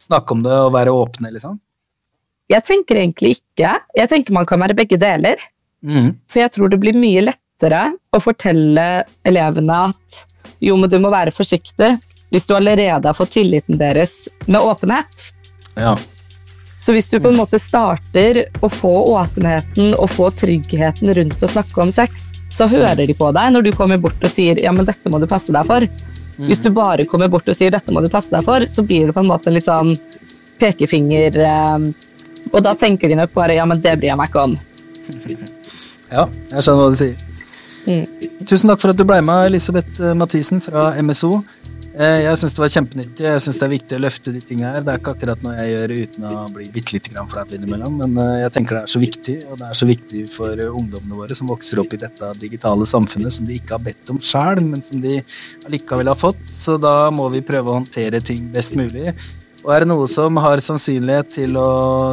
snakke 0.02 0.36
om 0.36 0.44
det 0.46 0.56
og 0.68 0.74
være 0.76 0.94
åpne, 0.94 1.32
liksom. 1.36 1.60
Jeg 2.52 2.62
tenker 2.68 3.00
egentlig 3.02 3.38
ikke. 3.40 3.72
Jeg 3.98 4.12
tenker 4.12 4.36
man 4.36 4.46
kan 4.46 4.62
være 4.62 4.78
begge 4.78 5.00
deler. 5.02 5.42
Mm. 5.86 6.14
For 6.30 6.44
jeg 6.44 6.54
tror 6.54 6.72
det 6.72 6.80
blir 6.82 6.98
mye 6.98 7.24
lettere 7.26 7.88
å 8.14 8.22
fortelle 8.22 9.06
elevene 9.26 9.86
at 9.90 10.26
jo, 10.64 10.78
men 10.80 10.90
du 10.90 10.98
må 11.02 11.12
være 11.14 11.34
forsiktig 11.36 11.96
hvis 12.34 12.48
du 12.50 12.56
allerede 12.58 13.08
har 13.08 13.18
fått 13.18 13.36
tilliten 13.36 13.80
deres 13.80 14.26
med 14.46 14.62
åpenhet. 14.62 15.30
Ja. 15.78 15.96
Så 16.78 16.94
hvis 16.94 17.08
du 17.10 17.20
på 17.22 17.32
en 17.32 17.40
måte 17.40 17.60
starter 17.62 18.44
å 18.62 18.70
få 18.70 18.92
åpenheten 19.16 19.94
og 19.96 20.10
få 20.12 20.30
tryggheten 20.36 21.14
rundt 21.18 21.44
å 21.44 21.50
snakke 21.50 21.82
om 21.82 21.94
sex, 21.94 22.30
så 22.52 22.68
hører 22.72 23.06
de 23.08 23.16
på 23.18 23.32
deg 23.36 23.54
når 23.56 23.68
du 23.68 23.72
kommer 23.76 24.02
bort 24.02 24.22
og 24.22 24.32
sier 24.32 24.60
ja, 24.62 24.74
men 24.76 24.88
dette 24.88 25.10
må 25.12 25.22
du 25.22 25.28
passe 25.30 25.54
deg 25.56 25.66
for. 25.70 25.88
Mm. 26.38 26.48
Hvis 26.50 26.64
du 26.64 26.72
bare 26.76 27.06
kommer 27.10 27.30
bort 27.32 27.48
og 27.48 27.58
sier 27.58 27.72
dette 27.72 27.94
må 27.96 28.04
du 28.04 28.10
passe 28.12 28.34
deg 28.34 28.44
for, 28.46 28.66
så 28.68 28.84
blir 28.84 29.08
det 29.08 29.16
på 29.16 29.24
en 29.24 29.30
måte 29.30 29.50
en 29.50 29.56
litt 29.56 29.68
sånn 29.68 29.94
pekefinger 30.60 31.38
eh, 31.44 31.86
Og 32.52 32.60
da 32.64 32.76
tenker 32.80 33.12
de 33.12 33.18
nok 33.20 33.34
bare 33.36 33.58
ja, 33.58 33.66
men 33.68 33.82
det 33.84 33.98
bryr 34.00 34.14
jeg 34.14 34.20
meg 34.20 34.34
ikke 34.34 34.48
om. 34.50 34.58
Ja, 36.16 36.28
jeg 36.52 36.62
skjønner 36.62 36.84
hva 36.84 36.90
du 36.94 36.98
sier. 37.00 37.22
Mm. 37.86 38.28
Tusen 38.46 38.70
takk 38.70 38.82
for 38.82 38.94
at 38.94 39.00
du 39.00 39.04
ble 39.10 39.18
med, 39.26 39.48
Elisabeth 39.50 39.98
eh, 40.00 40.14
Mathisen 40.18 40.62
fra 40.64 40.92
MSO. 41.02 41.40
Eh, 41.96 42.26
jeg 42.26 42.40
syns 42.42 42.52
det 42.52 42.60
var 42.60 42.72
kjempenyttig. 42.74 43.24
Jeg 43.24 43.42
syns 43.44 43.58
det 43.60 43.66
er 43.66 43.72
viktig 43.72 43.96
å 43.96 44.02
løfte 44.04 44.32
de 44.36 44.42
tinga 44.44 44.74
her. 44.74 44.84
Det 44.84 44.92
er 44.92 45.00
ikke 45.00 45.14
akkurat 45.16 45.44
noe 45.46 45.54
jeg 45.56 45.70
gjør 45.72 45.94
uten 45.96 46.26
å 46.28 46.34
bli 46.52 46.66
bitte 46.74 46.96
lite 46.98 47.14
grann 47.14 47.30
flau 47.32 47.46
innimellom, 47.56 47.96
men 48.02 48.20
eh, 48.20 48.42
jeg 48.42 48.54
tenker 48.58 48.76
det 48.76 48.82
er 48.82 48.92
så 48.92 49.00
viktig, 49.00 49.36
og 49.48 49.62
det 49.62 49.70
er 49.70 49.80
så 49.80 49.88
viktig 49.88 50.24
for 50.34 50.64
ungdommene 50.66 51.22
våre 51.22 51.38
som 51.40 51.48
vokser 51.48 51.80
opp 51.80 51.96
i 51.96 52.02
dette 52.02 52.34
digitale 52.42 52.88
samfunnet 52.90 53.38
som 53.38 53.48
de 53.48 53.56
ikke 53.62 53.78
har 53.78 53.86
bedt 53.86 54.12
om 54.12 54.20
sjæl, 54.20 54.60
men 54.66 54.84
som 54.84 55.00
de 55.06 55.22
allikevel 55.70 56.12
har 56.12 56.20
fått. 56.20 56.44
Så 56.52 56.76
da 56.84 57.08
må 57.16 57.30
vi 57.32 57.46
prøve 57.46 57.72
å 57.72 57.80
håndtere 57.80 58.20
ting 58.20 58.52
best 58.52 58.76
mulig. 58.76 59.16
Og 59.66 59.72
er 59.74 59.82
det 59.82 59.90
noe 59.90 60.06
som 60.06 60.38
har 60.38 60.62
sannsynlighet 60.62 61.32
til 61.40 61.56
å 61.58 61.70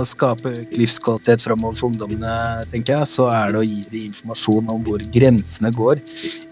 skape 0.09 0.49
økt 0.63 0.77
livskvalitet 0.81 1.43
framover 1.45 1.77
for 1.77 1.91
ungdommene, 1.91 2.65
tenker 2.73 2.95
jeg, 2.95 3.09
så 3.11 3.27
er 3.29 3.53
det 3.53 3.61
å 3.61 3.67
gi 3.67 3.83
dem 3.93 4.07
informasjon 4.09 4.71
om 4.73 4.81
hvor 4.87 5.05
grensene 5.13 5.69
går 5.77 6.01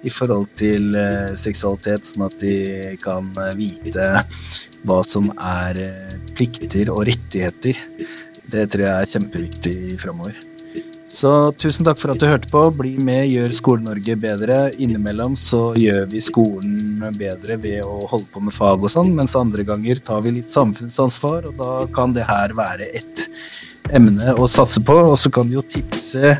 i 0.05 0.13
forhold 0.13 0.51
til 0.61 0.93
eh, 1.01 1.33
seksualitet, 1.41 2.05
sånn 2.05 2.27
at 2.29 2.37
de 2.45 2.59
kan 3.01 3.33
eh, 3.33 3.57
vite 3.57 4.11
hva 4.85 5.01
som 5.09 5.33
er 5.39 5.81
eh, 5.87 6.15
plikter 6.37 6.93
og 6.93 7.07
rettigheter. 7.09 7.81
Det 8.53 8.69
tror 8.69 8.85
jeg 8.85 8.93
er 8.93 9.13
kjempeviktig 9.15 9.77
framover. 10.05 10.37
Så 11.11 11.31
tusen 11.59 11.83
takk 11.83 11.99
for 11.99 12.13
at 12.13 12.21
du 12.23 12.27
hørte 12.31 12.49
på. 12.53 12.61
Bli 12.79 12.93
med, 13.03 13.25
gjør 13.33 13.51
Skole-Norge 13.57 14.15
bedre. 14.23 14.59
Innimellom 14.79 15.35
så 15.39 15.73
gjør 15.75 16.05
vi 16.13 16.23
skolen 16.23 17.01
bedre 17.19 17.57
ved 17.59 17.83
å 17.83 18.05
holde 18.13 18.29
på 18.31 18.43
med 18.47 18.55
fag 18.55 18.87
og 18.87 18.93
sånn, 18.93 19.11
mens 19.19 19.35
andre 19.39 19.67
ganger 19.67 19.99
tar 20.07 20.23
vi 20.23 20.37
litt 20.37 20.53
samfunnsansvar, 20.53 21.51
og 21.51 21.59
da 21.59 21.73
kan 21.97 22.15
det 22.15 22.29
her 22.29 22.55
være 22.55 22.87
et 23.01 23.25
emne 23.91 24.37
å 24.39 24.47
satse 24.51 24.83
på. 24.87 24.95
Og 25.11 25.19
så 25.19 25.33
kan 25.35 25.51
du 25.51 25.59
jo 25.59 25.67
tipse 25.67 26.37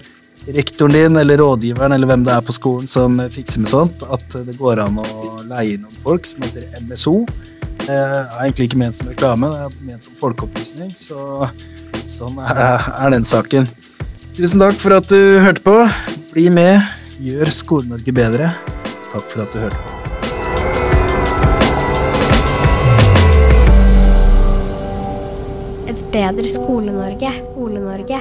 rektoren 0.55 0.95
din 0.95 1.19
eller 1.19 1.43
rådgiveren 1.43 1.93
eller 1.93 2.09
hvem 2.13 2.23
det 2.25 2.37
er 2.37 2.47
på 2.47 2.55
skolen 2.55 2.87
som 2.89 3.19
fikser 3.35 3.65
med 3.67 3.75
sånt, 3.75 4.07
at 4.07 4.39
det 4.47 4.55
går 4.61 4.85
an 4.87 5.03
å 5.03 5.11
leie 5.51 5.83
noen 5.83 5.99
folk 6.07 6.31
som 6.31 6.47
heter 6.47 6.71
MSO. 6.87 7.25
Det 7.83 7.99
er 7.99 8.23
egentlig 8.45 8.71
ikke 8.71 8.81
ment 8.87 8.97
som 8.97 9.11
reklame, 9.11 9.51
det 9.51 9.67
er 9.67 9.77
ment 9.91 10.07
som 10.07 10.15
folkeopplysning, 10.23 10.95
så 10.95 11.49
sånn 12.07 12.39
er, 12.47 12.65
er 12.79 13.19
den 13.19 13.27
saken. 13.27 13.67
Tusen 14.31 14.61
takk 14.63 14.77
for 14.79 14.95
at 14.95 15.09
du 15.11 15.41
hørte 15.43 15.63
på. 15.65 15.75
Bli 16.31 16.47
med, 16.55 16.81
gjør 17.19 17.51
Skole-Norge 17.51 18.13
bedre. 18.15 18.53
Takk 19.11 19.27
for 19.27 19.43
at 19.43 19.51
du 19.53 19.59
hørte 19.59 19.77
på. 19.77 19.83
Et 25.91 26.01
bedre 26.15 26.47
Skole-Norge. 26.55 27.31
Skole-Norge. 27.43 28.19